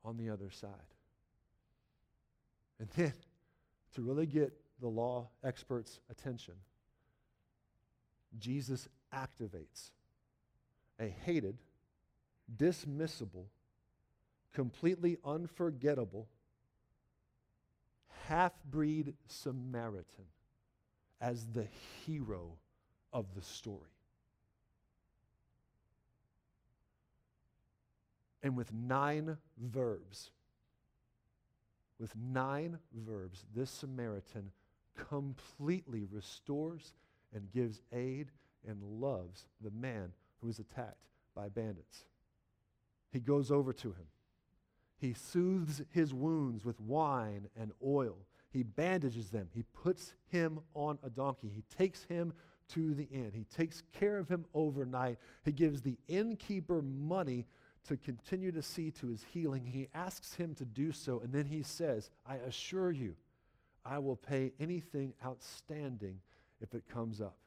on 0.04 0.18
the 0.18 0.30
other 0.30 0.50
side. 0.50 0.72
And 2.80 2.90
then, 2.96 3.14
to 3.96 4.02
really 4.02 4.26
get 4.26 4.54
the 4.80 4.88
law 4.88 5.28
experts' 5.44 6.00
attention, 6.10 6.54
Jesus 8.38 8.88
activates 9.14 9.90
a 11.00 11.08
hated, 11.08 11.58
dismissible, 12.56 13.48
completely 14.54 15.18
unforgettable 15.26 16.28
half 18.28 18.54
breed 18.64 19.14
Samaritan 19.28 20.26
as 21.20 21.48
the 21.48 21.68
hero 22.06 22.52
of 23.12 23.26
the 23.36 23.42
story. 23.42 23.99
And 28.42 28.56
with 28.56 28.74
nine 28.74 29.38
verbs, 29.58 30.32
with 32.00 32.16
nine 32.16 32.80
verbs, 32.94 33.46
this 33.54 33.70
Samaritan 33.70 34.52
completely 34.96 36.06
restores 36.10 36.94
and 37.34 37.52
gives 37.52 37.82
aid 37.92 38.32
and 38.68 38.82
loves 38.84 39.48
the 39.62 39.72
man 39.72 40.14
who 40.40 40.48
was 40.48 40.60
attacked 40.60 41.10
by 41.36 41.50
bandits. 41.50 42.06
He 43.12 43.20
goes 43.20 43.52
over 43.52 43.74
to 43.74 43.90
him. 43.90 44.08
He 44.98 45.14
soothes 45.14 45.82
his 45.92 46.14
wounds 46.14 46.66
with 46.66 46.80
wine 46.80 47.48
and 47.58 47.72
oil. 47.84 48.18
He 48.52 48.64
bandages 48.64 49.30
them. 49.30 49.48
He 49.54 49.64
puts 49.64 50.14
him 50.28 50.60
on 50.74 51.00
a 51.04 51.10
donkey. 51.10 51.50
He 51.54 51.64
takes 51.76 52.04
him 52.04 52.34
to 52.70 52.94
the 52.94 53.08
inn. 53.12 53.32
He 53.34 53.46
takes 53.46 53.84
care 53.94 54.18
of 54.18 54.28
him 54.28 54.46
overnight. 54.54 55.18
He 55.44 55.52
gives 55.52 55.82
the 55.82 55.98
innkeeper 56.08 56.82
money 56.82 57.46
to 57.88 57.98
continue 57.98 58.52
to 58.52 58.62
see 58.62 58.92
to 58.92 59.08
his 59.08 59.24
healing. 59.34 59.66
He 59.66 59.88
asks 59.94 60.36
him 60.36 60.54
to 60.56 60.66
do 60.66 60.92
so, 60.92 61.20
and 61.22 61.34
then 61.34 61.46
he 61.46 61.64
says, 61.64 62.10
I 62.26 62.36
assure 62.36 62.92
you, 62.92 63.16
I 63.86 64.00
will 64.00 64.16
pay 64.16 64.54
anything 64.60 65.14
outstanding 65.26 66.20
if 66.62 66.74
it 66.74 66.84
comes 66.88 67.22
up. 67.22 67.38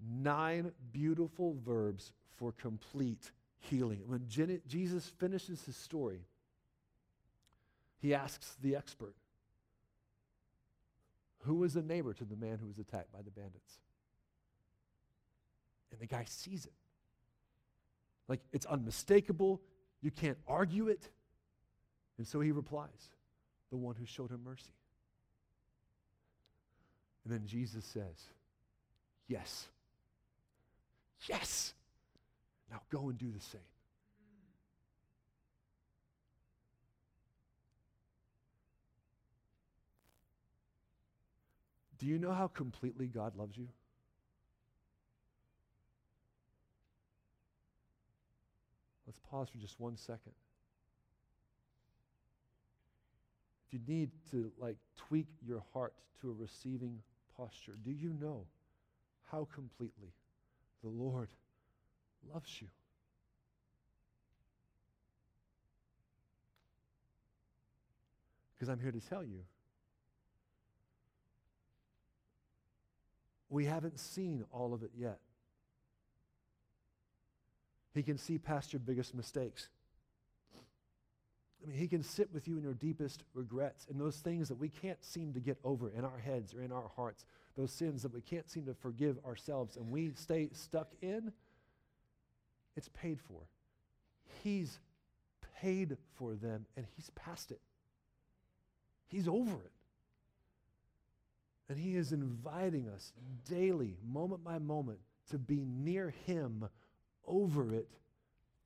Nine 0.00 0.72
beautiful 0.92 1.56
verbs 1.64 2.12
for 2.36 2.52
complete 2.52 3.32
healing. 3.58 4.02
When 4.06 4.26
Jesus 4.28 5.06
finishes 5.18 5.64
his 5.64 5.76
story, 5.76 6.20
he 8.00 8.14
asks 8.14 8.56
the 8.62 8.76
expert, 8.76 9.14
Who 11.40 11.56
was 11.56 11.76
a 11.76 11.82
neighbor 11.82 12.14
to 12.14 12.24
the 12.24 12.36
man 12.36 12.58
who 12.60 12.66
was 12.66 12.78
attacked 12.78 13.12
by 13.12 13.22
the 13.22 13.30
bandits? 13.30 13.78
And 15.92 16.00
the 16.00 16.06
guy 16.06 16.24
sees 16.26 16.64
it. 16.64 16.72
Like 18.30 18.40
it's 18.52 18.64
unmistakable. 18.64 19.60
You 20.02 20.12
can't 20.12 20.38
argue 20.46 20.86
it. 20.86 21.02
And 22.16 22.24
so 22.24 22.38
he 22.38 22.52
replies, 22.52 23.10
The 23.70 23.76
one 23.76 23.96
who 23.96 24.06
showed 24.06 24.30
him 24.30 24.42
mercy. 24.44 24.72
And 27.24 27.32
then 27.32 27.42
Jesus 27.44 27.84
says, 27.84 28.28
Yes. 29.26 29.66
Yes. 31.28 31.74
Now 32.70 32.80
go 32.88 33.08
and 33.08 33.18
do 33.18 33.32
the 33.32 33.40
same. 33.40 33.60
Do 41.98 42.06
you 42.06 42.16
know 42.16 42.32
how 42.32 42.46
completely 42.46 43.08
God 43.08 43.36
loves 43.36 43.58
you? 43.58 43.66
Let's 49.10 49.18
pause 49.28 49.48
for 49.48 49.58
just 49.58 49.80
one 49.80 49.96
second. 49.96 50.34
If 53.66 53.72
you 53.72 53.80
need 53.88 54.10
to 54.30 54.52
like 54.56 54.76
tweak 55.08 55.26
your 55.44 55.64
heart 55.74 55.94
to 56.20 56.30
a 56.30 56.32
receiving 56.32 57.00
posture, 57.36 57.74
do 57.84 57.90
you 57.90 58.14
know 58.20 58.46
how 59.32 59.48
completely 59.52 60.12
the 60.84 60.88
Lord 60.88 61.30
loves 62.32 62.60
you. 62.60 62.68
Because 68.54 68.68
I'm 68.68 68.78
here 68.78 68.92
to 68.92 69.00
tell 69.00 69.24
you, 69.24 69.40
we 73.48 73.64
haven't 73.64 73.98
seen 73.98 74.44
all 74.52 74.72
of 74.72 74.82
it 74.84 74.92
yet. 74.96 75.18
He 77.94 78.02
can 78.02 78.18
see 78.18 78.38
past 78.38 78.72
your 78.72 78.80
biggest 78.80 79.14
mistakes. 79.14 79.68
I 81.62 81.68
mean, 81.68 81.76
he 81.76 81.88
can 81.88 82.02
sit 82.02 82.32
with 82.32 82.48
you 82.48 82.56
in 82.56 82.62
your 82.62 82.74
deepest 82.74 83.22
regrets 83.34 83.86
and 83.90 84.00
those 84.00 84.16
things 84.16 84.48
that 84.48 84.58
we 84.58 84.68
can't 84.68 85.02
seem 85.04 85.34
to 85.34 85.40
get 85.40 85.58
over 85.62 85.90
in 85.90 86.04
our 86.04 86.18
heads 86.18 86.54
or 86.54 86.62
in 86.62 86.72
our 86.72 86.90
hearts, 86.96 87.24
those 87.56 87.72
sins 87.72 88.02
that 88.02 88.14
we 88.14 88.22
can't 88.22 88.48
seem 88.48 88.64
to 88.64 88.74
forgive 88.74 89.18
ourselves 89.26 89.76
and 89.76 89.90
we 89.90 90.12
stay 90.14 90.48
stuck 90.52 90.92
in. 91.02 91.32
It's 92.76 92.88
paid 92.88 93.20
for. 93.20 93.42
He's 94.42 94.78
paid 95.60 95.98
for 96.14 96.34
them 96.34 96.64
and 96.76 96.86
he's 96.96 97.10
past 97.10 97.50
it. 97.50 97.60
He's 99.08 99.28
over 99.28 99.52
it. 99.52 99.72
And 101.68 101.78
he 101.78 101.96
is 101.96 102.12
inviting 102.12 102.88
us 102.88 103.12
daily, 103.48 103.96
moment 104.04 104.42
by 104.42 104.58
moment, 104.58 104.98
to 105.30 105.38
be 105.38 105.64
near 105.64 106.14
him 106.26 106.68
over 107.30 107.72
it, 107.72 107.88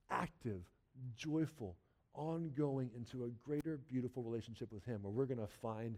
active, 0.09 0.61
joyful, 1.15 1.77
ongoing 2.13 2.89
into 2.95 3.25
a 3.25 3.29
greater, 3.47 3.79
beautiful 3.87 4.23
relationship 4.23 4.71
with 4.71 4.83
Him 4.85 5.03
where 5.03 5.11
we're 5.11 5.25
going 5.25 5.37
to 5.37 5.53
find 5.61 5.97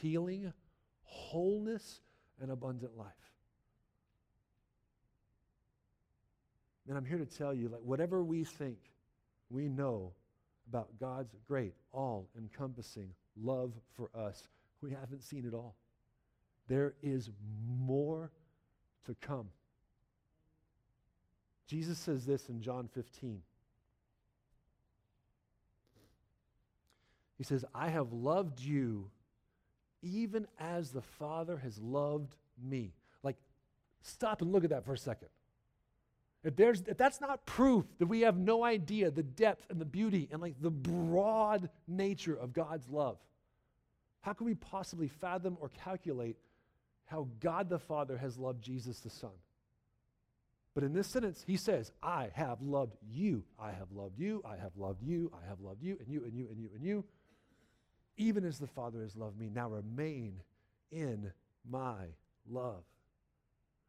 healing, 0.00 0.52
wholeness, 1.02 2.00
and 2.40 2.50
abundant 2.50 2.96
life. 2.96 3.08
And 6.88 6.96
I'm 6.96 7.04
here 7.04 7.18
to 7.18 7.26
tell 7.26 7.54
you, 7.54 7.68
like, 7.68 7.80
whatever 7.82 8.22
we 8.22 8.44
think 8.44 8.78
we 9.50 9.68
know 9.68 10.12
about 10.68 10.88
God's 11.00 11.34
great, 11.48 11.74
all 11.92 12.28
encompassing 12.36 13.10
love 13.42 13.72
for 13.96 14.10
us, 14.14 14.48
we 14.82 14.90
haven't 14.90 15.22
seen 15.22 15.46
it 15.46 15.54
all. 15.54 15.76
There 16.68 16.94
is 17.02 17.30
more 17.66 18.30
to 19.06 19.14
come. 19.20 19.48
Jesus 21.66 21.98
says 21.98 22.26
this 22.26 22.48
in 22.48 22.60
John 22.60 22.88
15. 22.94 23.40
He 27.36 27.44
says, 27.44 27.64
I 27.74 27.88
have 27.88 28.12
loved 28.12 28.60
you 28.60 29.10
even 30.02 30.46
as 30.58 30.90
the 30.90 31.02
Father 31.02 31.56
has 31.56 31.78
loved 31.78 32.36
me. 32.62 32.92
Like, 33.22 33.36
stop 34.02 34.42
and 34.42 34.52
look 34.52 34.64
at 34.64 34.70
that 34.70 34.84
for 34.84 34.92
a 34.92 34.98
second. 34.98 35.28
If, 36.44 36.56
there's, 36.56 36.82
if 36.82 36.98
that's 36.98 37.22
not 37.22 37.46
proof 37.46 37.86
that 37.98 38.06
we 38.06 38.20
have 38.20 38.36
no 38.36 38.64
idea 38.64 39.10
the 39.10 39.22
depth 39.22 39.66
and 39.70 39.80
the 39.80 39.86
beauty 39.86 40.28
and 40.30 40.42
like 40.42 40.60
the 40.60 40.70
broad 40.70 41.70
nature 41.88 42.34
of 42.36 42.52
God's 42.52 42.88
love, 42.90 43.16
how 44.20 44.34
can 44.34 44.46
we 44.46 44.54
possibly 44.54 45.08
fathom 45.08 45.56
or 45.60 45.70
calculate 45.70 46.36
how 47.06 47.28
God 47.40 47.70
the 47.70 47.78
Father 47.78 48.18
has 48.18 48.38
loved 48.38 48.62
Jesus 48.62 49.00
the 49.00 49.10
Son? 49.10 49.30
But 50.74 50.82
in 50.82 50.92
this 50.92 51.06
sentence, 51.06 51.44
he 51.46 51.56
says, 51.56 51.92
I 52.02 52.30
have 52.34 52.60
loved 52.60 52.96
you. 53.08 53.44
I 53.60 53.70
have 53.70 53.92
loved 53.94 54.18
you. 54.18 54.42
I 54.44 54.56
have 54.56 54.72
loved 54.76 55.02
you. 55.02 55.30
I 55.32 55.48
have 55.48 55.60
loved 55.60 55.82
you, 55.82 55.96
and 56.00 56.08
you, 56.08 56.24
and 56.24 56.34
you, 56.34 56.48
and 56.50 56.58
you, 56.58 56.68
and 56.74 56.84
you. 56.84 57.04
Even 58.16 58.44
as 58.44 58.58
the 58.58 58.66
Father 58.66 59.02
has 59.02 59.16
loved 59.16 59.38
me, 59.38 59.48
now 59.54 59.68
remain 59.68 60.40
in 60.90 61.32
my 61.68 62.06
love. 62.50 62.82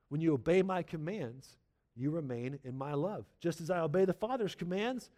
When 0.09 0.21
you 0.21 0.33
obey 0.33 0.61
my 0.61 0.83
commands, 0.83 1.57
you 1.95 2.11
remain 2.11 2.59
in 2.63 2.77
my 2.77 2.93
love, 2.93 3.25
just 3.39 3.61
as 3.61 3.69
I 3.71 3.79
obey 3.79 4.05
the 4.05 4.13
Father's 4.13 4.53
commands, 4.53 5.09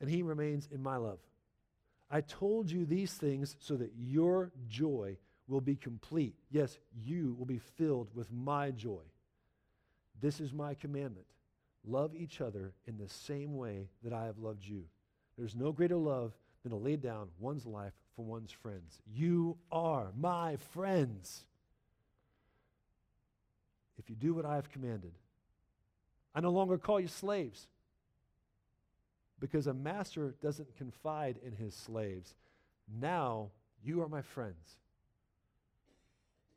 and 0.00 0.08
he 0.08 0.22
remains 0.22 0.68
in 0.72 0.82
my 0.82 0.96
love. 0.96 1.18
I 2.10 2.20
told 2.20 2.70
you 2.70 2.84
these 2.84 3.14
things 3.14 3.56
so 3.58 3.76
that 3.76 3.92
your 3.98 4.52
joy 4.68 5.16
will 5.48 5.60
be 5.60 5.76
complete. 5.76 6.34
Yes, 6.50 6.78
you 7.04 7.34
will 7.38 7.46
be 7.46 7.58
filled 7.58 8.08
with 8.14 8.30
my 8.32 8.70
joy. 8.70 9.02
This 10.20 10.40
is 10.40 10.52
my 10.52 10.74
commandment 10.74 11.26
love 11.86 12.14
each 12.14 12.40
other 12.40 12.72
in 12.86 12.98
the 12.98 13.08
same 13.08 13.56
way 13.56 13.88
that 14.04 14.12
I 14.12 14.26
have 14.26 14.38
loved 14.38 14.64
you. 14.66 14.84
There's 15.38 15.56
no 15.56 15.72
greater 15.72 15.96
love 15.96 16.32
than 16.62 16.70
to 16.70 16.76
lay 16.76 16.96
down 16.96 17.28
one's 17.38 17.64
life 17.64 17.94
for 18.14 18.24
one's 18.24 18.52
friends. 18.52 19.00
You 19.06 19.56
are 19.72 20.08
my 20.14 20.56
friends. 20.72 21.44
If 23.98 24.10
you 24.10 24.16
do 24.16 24.34
what 24.34 24.44
I 24.44 24.56
have 24.56 24.70
commanded, 24.70 25.12
I 26.34 26.40
no 26.40 26.50
longer 26.50 26.78
call 26.78 27.00
you 27.00 27.08
slaves 27.08 27.66
because 29.38 29.66
a 29.66 29.74
master 29.74 30.34
doesn't 30.42 30.76
confide 30.76 31.38
in 31.44 31.52
his 31.52 31.74
slaves. 31.74 32.34
Now 33.00 33.48
you 33.82 34.02
are 34.02 34.08
my 34.08 34.22
friends. 34.22 34.76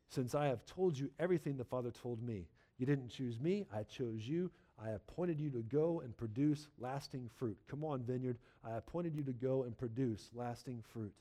Since 0.09 0.35
I 0.35 0.47
have 0.47 0.65
told 0.65 0.97
you 0.97 1.09
everything 1.17 1.57
the 1.57 1.63
Father 1.63 1.91
told 1.91 2.21
me, 2.21 2.45
you 2.83 2.95
didn't 2.95 3.11
choose 3.11 3.39
me, 3.39 3.65
I 3.73 3.83
chose 3.83 4.27
you. 4.27 4.51
I 4.77 4.89
appointed 4.89 5.39
you 5.39 5.49
to 5.51 5.61
go 5.61 6.01
and 6.03 6.17
produce 6.17 6.67
lasting 6.77 7.29
fruit. 7.37 7.55
Come 7.69 7.85
on, 7.85 8.03
vineyard. 8.03 8.37
I 8.61 8.75
appointed 8.75 9.15
you 9.15 9.23
to 9.23 9.31
go 9.31 9.63
and 9.63 9.77
produce 9.77 10.29
lasting 10.35 10.83
fruit. 10.91 11.13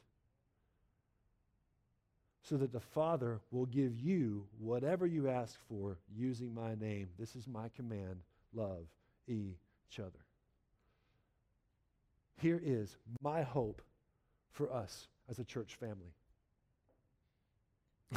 So 2.42 2.56
that 2.56 2.72
the 2.72 2.80
Father 2.80 3.38
will 3.52 3.66
give 3.66 4.00
you 4.00 4.44
whatever 4.58 5.06
you 5.06 5.28
ask 5.28 5.56
for 5.68 5.98
using 6.12 6.52
my 6.52 6.74
name. 6.74 7.06
This 7.16 7.36
is 7.36 7.46
my 7.46 7.68
command 7.76 8.16
love 8.52 8.88
each 9.28 10.00
other. 10.00 10.24
Here 12.40 12.60
is 12.60 12.96
my 13.22 13.42
hope 13.42 13.82
for 14.50 14.72
us 14.72 15.06
as 15.30 15.38
a 15.38 15.44
church 15.44 15.76
family. 15.76 16.12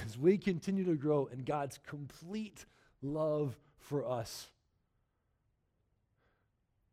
As 0.04 0.18
we 0.18 0.40
continue 0.40 0.86
to 0.86 0.96
grow 0.96 1.28
in 1.28 1.44
God's 1.44 1.80
complete 1.86 2.66
love 3.06 3.56
for 3.78 4.06
us, 4.06 4.50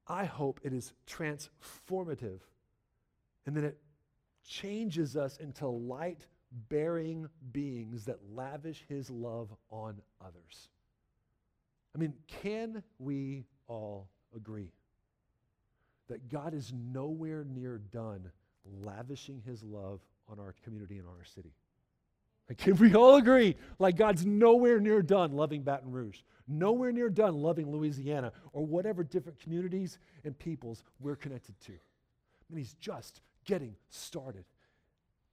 I 0.07 0.25
hope 0.25 0.61
it 0.63 0.73
is 0.73 0.93
transformative 1.07 2.41
and 3.47 3.57
that 3.57 3.65
it 3.65 3.79
changes 4.47 5.17
us 5.17 5.39
into 5.39 5.67
light 5.67 6.27
bearing 6.69 7.29
beings 7.53 8.05
that 8.05 8.19
lavish 8.35 8.85
his 8.89 9.09
love 9.11 9.49
on 9.71 10.01
others. 10.21 10.69
I 11.95 11.99
mean, 11.99 12.15
can 12.27 12.83
we 12.99 13.47
all 13.69 14.09
agree 14.35 14.73
that 16.09 16.29
God 16.29 16.53
is 16.53 16.73
nowhere 16.73 17.45
near 17.45 17.79
done 17.79 18.31
lavishing 18.83 19.43
his 19.45 19.63
love 19.63 20.01
on 20.29 20.39
our 20.39 20.55
community 20.65 20.99
and 20.99 21.07
our 21.09 21.25
city? 21.25 21.55
Can 22.59 22.77
we 22.77 22.95
all 22.95 23.17
agree? 23.17 23.57
Like, 23.79 23.97
God's 23.97 24.25
nowhere 24.27 24.81
near 24.81 25.03
done 25.03 25.33
loving 25.33 25.63
Baton 25.63 25.91
Rouge, 25.91 26.21
nowhere 26.49 26.93
near 26.93 27.09
done 27.09 27.35
loving 27.35 27.71
Louisiana, 27.71 28.33
or 28.53 28.65
whatever 28.65 29.05
different 29.05 29.39
communities 29.41 29.99
and 30.25 30.39
peoples 30.39 30.85
we're 31.01 31.17
connected 31.17 31.59
to. 31.67 31.73
I 31.73 32.55
mean, 32.55 32.65
He's 32.65 32.75
just 32.75 33.21
getting 33.45 33.77
started. 33.91 34.45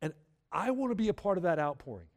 And 0.02 0.14
I 0.52 0.72
want 0.72 0.92
to 0.92 0.96
be 0.96 1.10
a 1.10 1.14
part 1.14 1.38
of 1.38 1.44
that 1.44 1.60
outpouring. 1.60 2.08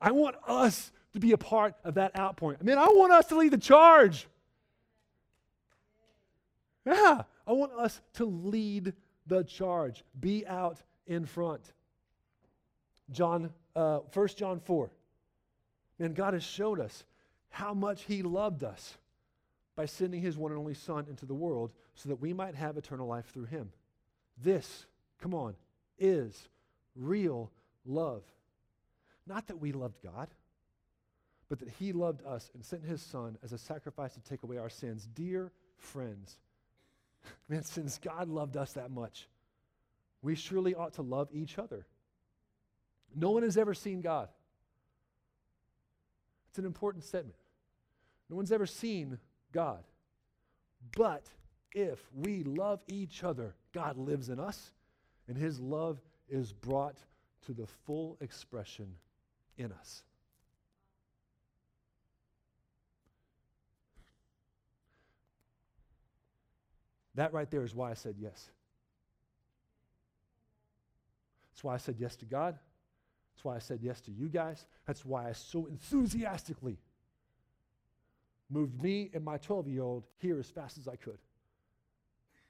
I 0.00 0.12
want 0.12 0.36
us 0.46 0.92
to 1.12 1.20
be 1.20 1.32
a 1.32 1.38
part 1.38 1.74
of 1.84 1.94
that 1.94 2.18
outpouring. 2.18 2.58
I 2.60 2.64
mean, 2.64 2.78
I 2.78 2.86
want 2.86 3.12
us 3.12 3.26
to 3.26 3.36
lead 3.36 3.52
the 3.52 3.58
charge. 3.58 4.28
Yeah, 6.86 7.22
I 7.46 7.52
want 7.52 7.72
us 7.72 8.00
to 8.14 8.24
lead 8.24 8.94
the 9.26 9.44
charge, 9.44 10.04
be 10.18 10.46
out 10.46 10.78
in 11.06 11.26
front. 11.26 11.72
John, 13.10 13.50
uh, 13.74 14.00
1 14.12 14.28
John 14.36 14.60
4. 14.60 14.90
Man, 15.98 16.12
God 16.12 16.34
has 16.34 16.44
showed 16.44 16.80
us 16.80 17.04
how 17.50 17.74
much 17.74 18.04
He 18.04 18.22
loved 18.22 18.62
us 18.62 18.96
by 19.74 19.86
sending 19.86 20.20
His 20.20 20.36
one 20.36 20.52
and 20.52 20.58
only 20.58 20.74
Son 20.74 21.06
into 21.08 21.26
the 21.26 21.34
world 21.34 21.72
so 21.94 22.08
that 22.08 22.20
we 22.20 22.32
might 22.32 22.54
have 22.54 22.76
eternal 22.76 23.06
life 23.06 23.26
through 23.32 23.46
Him. 23.46 23.70
This, 24.42 24.86
come 25.20 25.34
on, 25.34 25.54
is 25.98 26.48
real 26.94 27.50
love. 27.84 28.22
Not 29.26 29.46
that 29.48 29.60
we 29.60 29.72
loved 29.72 29.96
God, 30.02 30.28
but 31.48 31.58
that 31.60 31.68
He 31.68 31.92
loved 31.92 32.24
us 32.24 32.50
and 32.54 32.64
sent 32.64 32.84
His 32.84 33.02
Son 33.02 33.36
as 33.42 33.52
a 33.52 33.58
sacrifice 33.58 34.14
to 34.14 34.20
take 34.20 34.42
away 34.42 34.58
our 34.58 34.70
sins. 34.70 35.08
Dear 35.14 35.50
friends, 35.76 36.38
man, 37.48 37.64
since 37.64 37.98
God 37.98 38.28
loved 38.28 38.56
us 38.56 38.74
that 38.74 38.90
much, 38.90 39.28
we 40.22 40.34
surely 40.34 40.74
ought 40.74 40.94
to 40.94 41.02
love 41.02 41.28
each 41.32 41.58
other. 41.58 41.86
No 43.14 43.30
one 43.30 43.42
has 43.42 43.56
ever 43.56 43.74
seen 43.74 44.00
God. 44.00 44.28
It's 46.50 46.58
an 46.58 46.64
important 46.64 47.04
statement. 47.04 47.36
No 48.28 48.36
one's 48.36 48.52
ever 48.52 48.66
seen 48.66 49.18
God. 49.52 49.84
But 50.96 51.26
if 51.72 51.98
we 52.14 52.44
love 52.44 52.80
each 52.88 53.24
other, 53.24 53.54
God 53.72 53.96
lives 53.96 54.28
in 54.28 54.38
us, 54.38 54.72
and 55.26 55.36
his 55.36 55.60
love 55.60 56.00
is 56.28 56.52
brought 56.52 56.96
to 57.46 57.52
the 57.52 57.66
full 57.86 58.16
expression 58.20 58.94
in 59.56 59.72
us. 59.72 60.02
That 67.14 67.32
right 67.32 67.50
there 67.50 67.64
is 67.64 67.74
why 67.74 67.90
I 67.90 67.94
said 67.94 68.14
yes. 68.18 68.50
That's 71.50 71.64
why 71.64 71.74
I 71.74 71.78
said 71.78 71.96
yes 71.98 72.14
to 72.16 72.26
God. 72.26 72.56
That's 73.38 73.44
why 73.44 73.54
I 73.54 73.60
said 73.60 73.78
yes 73.80 74.00
to 74.00 74.10
you 74.10 74.26
guys. 74.26 74.66
That's 74.84 75.04
why 75.04 75.28
I 75.28 75.32
so 75.32 75.66
enthusiastically 75.66 76.76
moved 78.50 78.82
me 78.82 79.10
and 79.14 79.24
my 79.24 79.36
12 79.36 79.68
year 79.68 79.84
old 79.84 80.02
here 80.18 80.40
as 80.40 80.50
fast 80.50 80.76
as 80.76 80.88
I 80.88 80.96
could. 80.96 81.18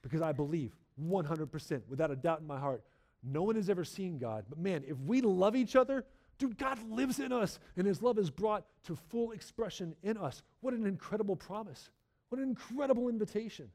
Because 0.01 0.23
I 0.23 0.33
believe 0.33 0.75
100%, 0.99 1.83
without 1.91 2.11
a 2.11 2.17
doubt 2.17 2.41
in 2.41 2.47
my 2.47 2.59
heart, 2.59 2.83
no 3.23 3.43
one 3.43 3.57
has 3.57 3.69
ever 3.69 3.85
seen 3.85 4.17
God. 4.17 4.47
But 4.49 4.61
man, 4.61 4.83
if 4.89 4.97
we 5.01 5.21
love 5.21 5.55
each 5.55 5.77
other, 5.77 6.07
dude, 6.39 6.57
God 6.57 6.79
lives 6.89 7.19
in 7.19 7.35
us 7.35 7.59
and 7.77 7.87
his 7.87 8.01
love 8.01 8.19
is 8.19 8.31
brought 8.31 8.65
to 8.85 8.97
full 8.97 9.33
expression 9.33 9.95
in 10.03 10.17
us. 10.17 10.43
What 10.63 10.73
an 10.73 10.87
incredible 10.87 11.37
promise. 11.37 11.91
What 12.31 12.41
an 12.41 12.49
incredible 12.49 13.11
invitation. 13.11 13.69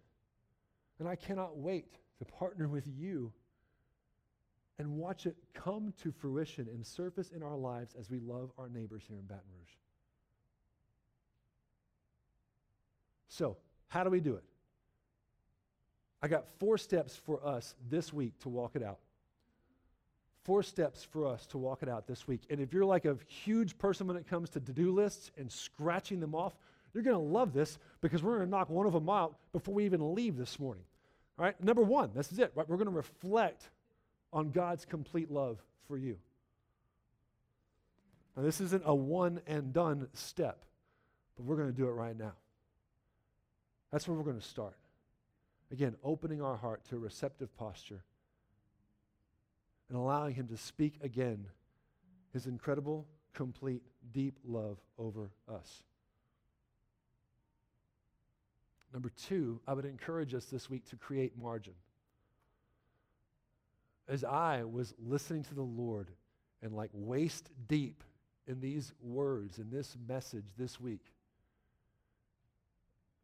And 0.98 1.08
I 1.08 1.16
cannot 1.16 1.58
wait 1.60 1.94
to 2.18 2.26
partner 2.26 2.68
with 2.68 2.88
you 2.88 3.32
and 4.80 4.98
watch 4.98 5.26
it 5.26 5.36
come 5.54 5.94
to 6.02 6.12
fruition 6.12 6.68
and 6.68 6.86
surface 6.86 7.32
in 7.32 7.44
our 7.44 7.56
lives 7.56 7.96
as 8.00 8.10
we 8.10 8.20
love 8.20 8.52
our 8.58 8.70
neighbors 8.70 9.04
here 9.08 9.18
in 9.18 9.26
Baton 9.26 9.44
Rouge. 9.58 9.76
So, 13.28 13.58
how 13.88 14.04
do 14.04 14.10
we 14.10 14.20
do 14.20 14.36
it? 14.36 14.44
I 16.22 16.28
got 16.28 16.48
four 16.60 16.78
steps 16.78 17.16
for 17.16 17.46
us 17.46 17.76
this 17.90 18.14
week 18.14 18.40
to 18.40 18.50
walk 18.50 18.76
it 18.76 18.84
out. 18.84 19.00
Four 20.44 20.64
steps 20.64 21.04
for 21.04 21.26
us 21.26 21.46
to 21.48 21.58
walk 21.58 21.84
it 21.84 21.90
out 21.90 22.06
this 22.06 22.28
week. 22.28 22.42
And 22.50 22.60
if 22.60 22.74
you're 22.74 22.86
like 22.86 23.06
a 23.06 23.18
huge 23.28 23.78
person 23.78 24.08
when 24.08 24.18
it 24.18 24.28
comes 24.28 24.50
to 24.52 24.60
to 24.60 24.74
do 24.74 24.92
lists 24.92 25.32
and 25.38 25.52
scratching 25.52 26.20
them 26.20 26.36
off, 26.36 26.54
you're 26.94 27.04
going 27.04 27.16
to 27.16 27.22
love 27.22 27.54
this 27.54 27.78
because 28.02 28.22
we're 28.22 28.38
going 28.38 28.48
to 28.48 28.52
knock 28.52 28.70
one 28.70 28.86
of 28.86 28.94
them 28.94 29.10
out 29.10 29.36
before 29.52 29.74
we 29.74 29.86
even 29.86 30.14
leave 30.14 30.38
this 30.38 30.60
morning. 30.60 30.84
All 31.40 31.46
right, 31.46 31.62
number 31.64 31.82
one, 31.82 32.12
this 32.14 32.32
is 32.32 32.40
it, 32.40 32.52
right? 32.56 32.68
We're 32.68 32.78
going 32.78 32.90
to 32.90 32.96
reflect 32.96 33.70
on 34.34 34.52
God's 34.52 34.84
complete 34.84 35.32
love 35.32 35.60
for 35.88 35.98
you. 35.98 36.18
Now, 38.36 38.44
this 38.44 38.60
isn't 38.60 38.84
a 38.86 38.94
one 38.94 39.40
and 39.46 39.72
done 39.72 40.08
step, 40.14 40.66
but 41.38 41.46
we're 41.46 41.56
going 41.56 41.72
to 41.72 41.78
do 41.78 41.88
it 41.88 41.92
right 41.92 42.18
now. 42.18 42.34
That's 43.92 44.08
where 44.08 44.18
we're 44.18 44.24
going 44.24 44.40
to 44.40 44.46
start. 44.46 44.76
Again, 45.72 45.96
opening 46.04 46.42
our 46.42 46.58
heart 46.58 46.84
to 46.90 46.96
a 46.96 47.00
receptive 47.00 47.56
posture 47.56 48.04
and 49.88 49.98
allowing 49.98 50.34
Him 50.34 50.48
to 50.48 50.58
speak 50.58 50.96
again 51.04 51.46
His 52.34 52.48
incredible, 52.48 53.06
complete, 53.34 53.84
deep 54.12 54.40
love 54.44 54.78
over 54.98 55.30
us. 55.48 55.84
Number 58.92 59.10
two, 59.10 59.60
I 59.68 59.74
would 59.74 59.86
encourage 59.86 60.34
us 60.34 60.46
this 60.46 60.70
week 60.70 60.88
to 60.90 60.96
create 60.96 61.38
margin. 61.38 61.74
As 64.08 64.24
I 64.24 64.64
was 64.64 64.94
listening 65.00 65.44
to 65.46 65.56
the 65.56 65.62
Lord 65.62 66.10
and 66.62 66.74
like 66.74 66.90
waist 66.94 67.50
deep 67.68 68.04
in 68.48 68.60
these 68.60 68.94
words, 69.02 69.60
in 69.60 69.70
this 69.70 69.96
message 70.08 70.46
this 70.58 70.80
week, 70.80 71.14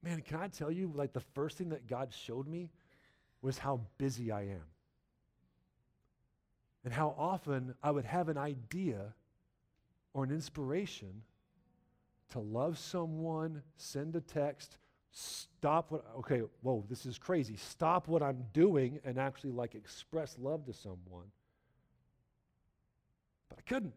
man, 0.02 0.22
can 0.22 0.39
I 0.39 0.48
tell 0.48 0.72
you, 0.72 0.92
like 0.96 1.13
the 1.13 1.20
first 1.20 1.58
thing 1.58 1.70
that 1.70 1.88
God 1.88 2.13
showed 2.13 2.48
me 2.48 2.70
was 3.42 3.58
how 3.58 3.82
busy 3.98 4.32
I 4.32 4.42
am. 4.42 4.63
And 6.86 6.94
how 6.94 7.13
often 7.18 7.76
I 7.84 7.92
would 7.92 8.06
have 8.06 8.30
an 8.30 8.38
idea 8.38 9.13
or 10.13 10.24
an 10.24 10.32
inspiration 10.32 11.24
to 12.30 12.39
love 12.39 12.78
someone, 12.78 13.63
send 13.76 14.15
a 14.15 14.22
text, 14.22 14.78
stop 15.12 15.91
what, 15.91 16.06
okay, 16.19 16.41
whoa, 16.62 16.86
this 16.89 17.06
is 17.06 17.17
crazy. 17.17 17.56
Stop 17.56 18.08
what 18.08 18.22
I'm 18.22 18.45
doing 18.54 19.00
and 19.04 19.17
actually 19.17 19.52
like 19.52 19.76
express 19.76 20.36
love 20.39 20.65
to 20.65 20.74
someone. 20.74 21.32
But 23.50 23.60
I 23.60 23.62
couldn't. 23.63 23.93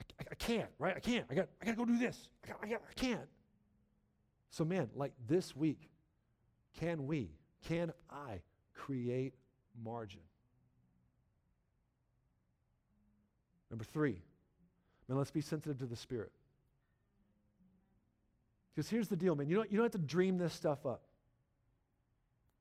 I, 0.00 0.22
I, 0.22 0.26
I 0.32 0.34
can't, 0.34 0.70
right? 0.78 0.94
I 0.96 1.00
can't. 1.00 1.26
I 1.30 1.34
got, 1.34 1.48
I 1.60 1.64
got 1.64 1.72
to 1.72 1.76
go 1.76 1.84
do 1.84 1.98
this. 1.98 2.28
I, 2.44 2.48
got, 2.48 2.56
I, 2.62 2.68
got, 2.68 2.82
I 2.88 2.94
can't. 2.94 3.28
So, 4.50 4.64
man, 4.64 4.88
like 4.94 5.12
this 5.26 5.54
week, 5.54 5.90
can 6.78 7.06
we, 7.06 7.30
can 7.66 7.92
I 8.10 8.40
create 8.74 9.34
margin? 9.82 10.20
Number 13.70 13.84
three, 13.84 14.22
man, 15.08 15.18
let's 15.18 15.30
be 15.30 15.42
sensitive 15.42 15.78
to 15.78 15.86
the 15.86 15.96
Spirit. 15.96 16.32
Because 18.78 18.90
here's 18.90 19.08
the 19.08 19.16
deal, 19.16 19.34
man. 19.34 19.48
You 19.48 19.56
don't, 19.56 19.72
you 19.72 19.76
don't 19.78 19.86
have 19.86 20.00
to 20.00 20.06
dream 20.06 20.38
this 20.38 20.54
stuff 20.54 20.86
up. 20.86 21.02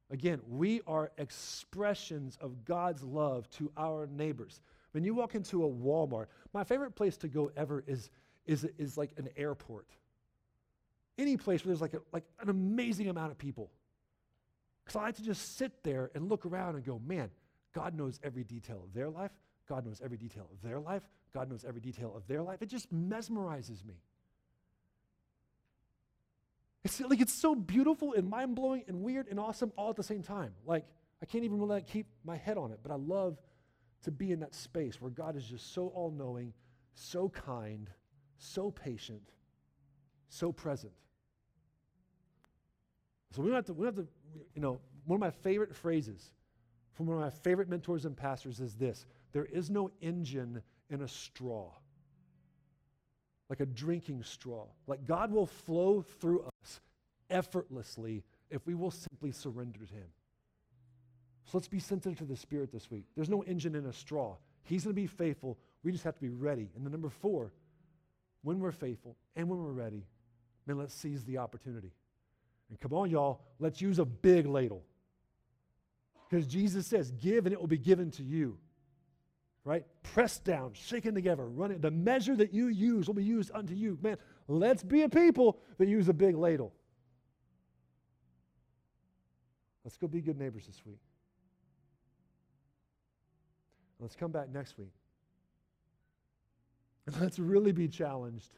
Again, 0.10 0.42
we 0.50 0.82
are 0.88 1.12
expressions 1.20 2.40
of 2.42 2.66
God's 2.66 3.04
love 3.04 3.48
to 3.52 3.72
our 3.78 4.08
neighbors. 4.08 4.60
When 4.94 5.04
you 5.04 5.14
walk 5.14 5.36
into 5.36 5.64
a 5.64 5.70
Walmart, 5.70 6.26
my 6.56 6.64
favorite 6.64 6.96
place 6.96 7.18
to 7.18 7.28
go 7.28 7.52
ever 7.56 7.84
is, 7.86 8.10
is, 8.48 8.68
is 8.80 8.98
like 8.98 9.12
an 9.18 9.30
airport. 9.38 9.86
Any 11.20 11.38
place 11.38 11.64
where 11.64 11.70
there's 11.70 11.82
like, 11.82 11.94
a, 11.94 12.02
like 12.12 12.26
an 12.40 12.50
amazing 12.50 13.10
amount 13.10 13.30
of 13.30 13.38
people. 13.38 13.70
Because 14.84 15.00
I 15.00 15.04
like 15.04 15.18
to 15.18 15.24
just 15.24 15.56
sit 15.56 15.84
there 15.84 16.10
and 16.16 16.30
look 16.30 16.48
around 16.48 16.78
and 16.78 16.84
go, 16.84 17.00
man, 17.06 17.30
God 17.76 17.94
knows 17.94 18.20
every 18.24 18.44
detail 18.44 18.82
of 18.84 18.92
their 18.96 19.12
life. 19.12 19.34
God 19.70 19.86
knows 19.86 20.02
every 20.04 20.18
detail 20.18 20.50
of 20.52 20.68
their 20.68 20.80
life. 20.80 21.04
God 21.32 21.48
knows 21.48 21.64
every 21.64 21.82
detail 21.82 22.12
of 22.18 22.26
their 22.26 22.42
life. 22.42 22.64
It 22.64 22.70
just 22.70 22.92
mesmerizes 22.92 23.86
me. 23.86 24.02
It's 26.88 27.02
like 27.02 27.20
it's 27.20 27.34
so 27.34 27.54
beautiful 27.54 28.14
and 28.14 28.30
mind 28.30 28.56
blowing 28.56 28.86
and 28.88 29.02
weird 29.02 29.28
and 29.28 29.42
awesome 29.42 29.74
all 29.76 29.90
at 29.90 29.98
the 29.98 30.04
same 30.04 30.24
time. 30.24 30.54
Like 30.66 30.86
I 31.22 31.26
can't 31.26 31.44
even 31.44 31.60
really 31.60 31.82
keep 31.82 32.08
my 32.24 32.38
head 32.38 32.58
on 32.58 32.72
it, 32.72 32.80
but 32.82 32.94
I 32.94 32.96
love 32.96 33.38
to 34.04 34.12
be 34.12 34.32
in 34.32 34.40
that 34.40 34.56
space 34.56 35.02
where 35.02 35.12
God 35.12 35.36
is 35.36 35.44
just 35.44 35.74
so 35.74 35.88
all 35.88 36.12
knowing, 36.12 36.54
so 36.94 37.28
kind, 37.28 37.90
so 38.38 38.72
patient, 38.72 39.34
so 40.30 40.54
present. 40.54 40.94
So 43.32 43.42
we 43.42 43.50
don't 43.50 43.58
have 43.58 43.66
to, 43.66 43.74
we 43.74 43.86
don't 43.86 43.98
have 43.98 44.06
to, 44.06 44.12
you 44.56 44.62
know, 44.62 44.80
one 45.08 45.18
of 45.18 45.22
my 45.22 45.30
favorite 45.30 45.76
phrases 45.76 46.32
from 46.94 47.08
one 47.08 47.18
of 47.18 47.22
my 47.22 47.30
favorite 47.30 47.68
mentors 47.68 48.06
and 48.06 48.16
pastors 48.16 48.62
is 48.62 48.76
this 48.76 49.06
there 49.34 49.46
is 49.46 49.70
no 49.70 49.92
engine 50.00 50.62
in 50.90 51.02
a 51.02 51.08
straw 51.08 51.70
like 53.50 53.60
a 53.60 53.66
drinking 53.66 54.24
straw. 54.24 54.66
Like 54.88 55.06
God 55.06 55.32
will 55.32 55.46
flow 55.46 56.02
through 56.02 56.42
us 56.64 56.82
effortlessly 57.30 58.24
if 58.50 58.66
we 58.66 58.76
will 58.76 58.92
simply 58.92 59.32
surrender 59.32 59.80
to 59.80 59.94
Him. 59.94 60.08
So 61.46 61.58
let's 61.58 61.68
be 61.68 61.80
sensitive 61.80 62.18
to 62.20 62.26
the 62.26 62.36
Spirit 62.36 62.72
this 62.72 62.92
week. 62.92 63.06
There's 63.16 63.30
no 63.30 63.42
engine 63.44 63.76
in 63.76 63.86
a 63.86 63.94
straw. 63.94 64.36
He's 64.64 64.84
going 64.84 64.96
to 64.96 65.02
be 65.02 65.08
faithful. 65.08 65.58
We 65.84 65.92
just 65.92 66.04
have 66.04 66.16
to 66.16 66.22
be 66.22 66.30
ready. 66.30 66.70
And 66.76 66.86
then 66.86 66.92
number 66.92 67.10
four, 67.10 67.54
when 68.42 68.60
we're 68.60 68.72
faithful 68.72 69.16
and 69.36 69.48
when 69.48 69.64
we're 69.64 69.72
ready, 69.72 70.04
man, 70.66 70.78
let's 70.78 70.94
seize 70.94 71.24
the 71.24 71.38
opportunity. 71.38 71.94
And 72.70 72.80
come 72.80 72.94
on, 72.94 73.10
y'all, 73.10 73.42
let's 73.60 73.82
use 73.82 74.00
a 74.00 74.06
big 74.06 74.46
ladle. 74.46 74.84
Because 76.30 76.46
Jesus 76.46 76.86
says, 76.86 77.12
Give 77.12 77.46
and 77.46 77.54
it 77.54 77.60
will 77.60 77.68
be 77.68 77.78
given 77.78 78.12
to 78.12 78.24
you 78.24 78.58
right? 79.68 79.84
Pressed 80.02 80.46
down, 80.46 80.72
shaken 80.74 81.14
together, 81.14 81.46
running. 81.46 81.82
The 81.82 81.92
measure 81.92 82.38
that 82.38 82.54
you 82.54 82.68
use 82.68 83.08
will 83.08 83.16
be 83.16 83.24
used 83.24 83.52
unto 83.54 83.74
you. 83.74 84.00
Man, 84.02 84.16
let's 84.48 84.82
be 84.82 85.02
a 85.02 85.10
people 85.10 85.60
that 85.78 85.90
use 85.90 86.08
a 86.08 86.14
big 86.14 86.38
ladle. 86.38 86.74
Let's 89.84 89.98
go 89.98 90.08
be 90.08 90.22
good 90.22 90.40
neighbors 90.40 90.66
this 90.66 90.82
week. 90.86 91.02
Let's 94.00 94.16
come 94.16 94.32
back 94.32 94.50
next 94.50 94.78
week. 94.78 94.94
And 97.06 97.18
let's 97.22 97.38
really 97.38 97.74
be 97.74 97.90
challenged 97.90 98.54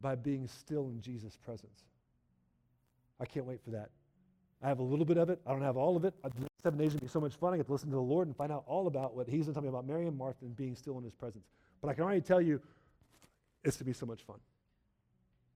by 0.00 0.14
being 0.14 0.46
still 0.46 0.90
in 0.90 1.00
Jesus' 1.00 1.36
presence. 1.36 1.82
I 3.18 3.24
can't 3.24 3.46
wait 3.46 3.60
for 3.64 3.70
that. 3.70 3.90
I 4.62 4.68
have 4.68 4.78
a 4.78 4.82
little 4.82 5.04
bit 5.04 5.18
of 5.18 5.28
it. 5.28 5.40
I 5.46 5.50
don't 5.50 5.62
have 5.62 5.76
all 5.76 5.96
of 5.96 6.04
it. 6.04 6.14
The 6.22 6.30
next 6.40 6.62
seven 6.62 6.78
days 6.78 6.92
will 6.92 7.00
be 7.00 7.08
so 7.08 7.20
much 7.20 7.34
fun. 7.34 7.52
I 7.52 7.56
get 7.56 7.66
to 7.66 7.72
listen 7.72 7.88
to 7.88 7.96
the 7.96 8.00
Lord 8.00 8.28
and 8.28 8.36
find 8.36 8.52
out 8.52 8.62
all 8.66 8.86
about 8.86 9.16
what 9.16 9.28
He's 9.28 9.46
going 9.46 9.54
to 9.54 9.54
tell 9.54 9.62
me 9.62 9.68
about 9.68 9.86
Mary 9.86 10.06
and 10.06 10.16
Martha 10.16 10.44
and 10.44 10.56
being 10.56 10.76
still 10.76 10.98
in 10.98 11.04
His 11.04 11.14
presence. 11.14 11.44
But 11.80 11.88
I 11.88 11.94
can 11.94 12.04
already 12.04 12.20
tell 12.20 12.40
you, 12.40 12.60
it's 13.64 13.76
to 13.78 13.84
be 13.84 13.92
so 13.92 14.06
much 14.06 14.22
fun. 14.22 14.36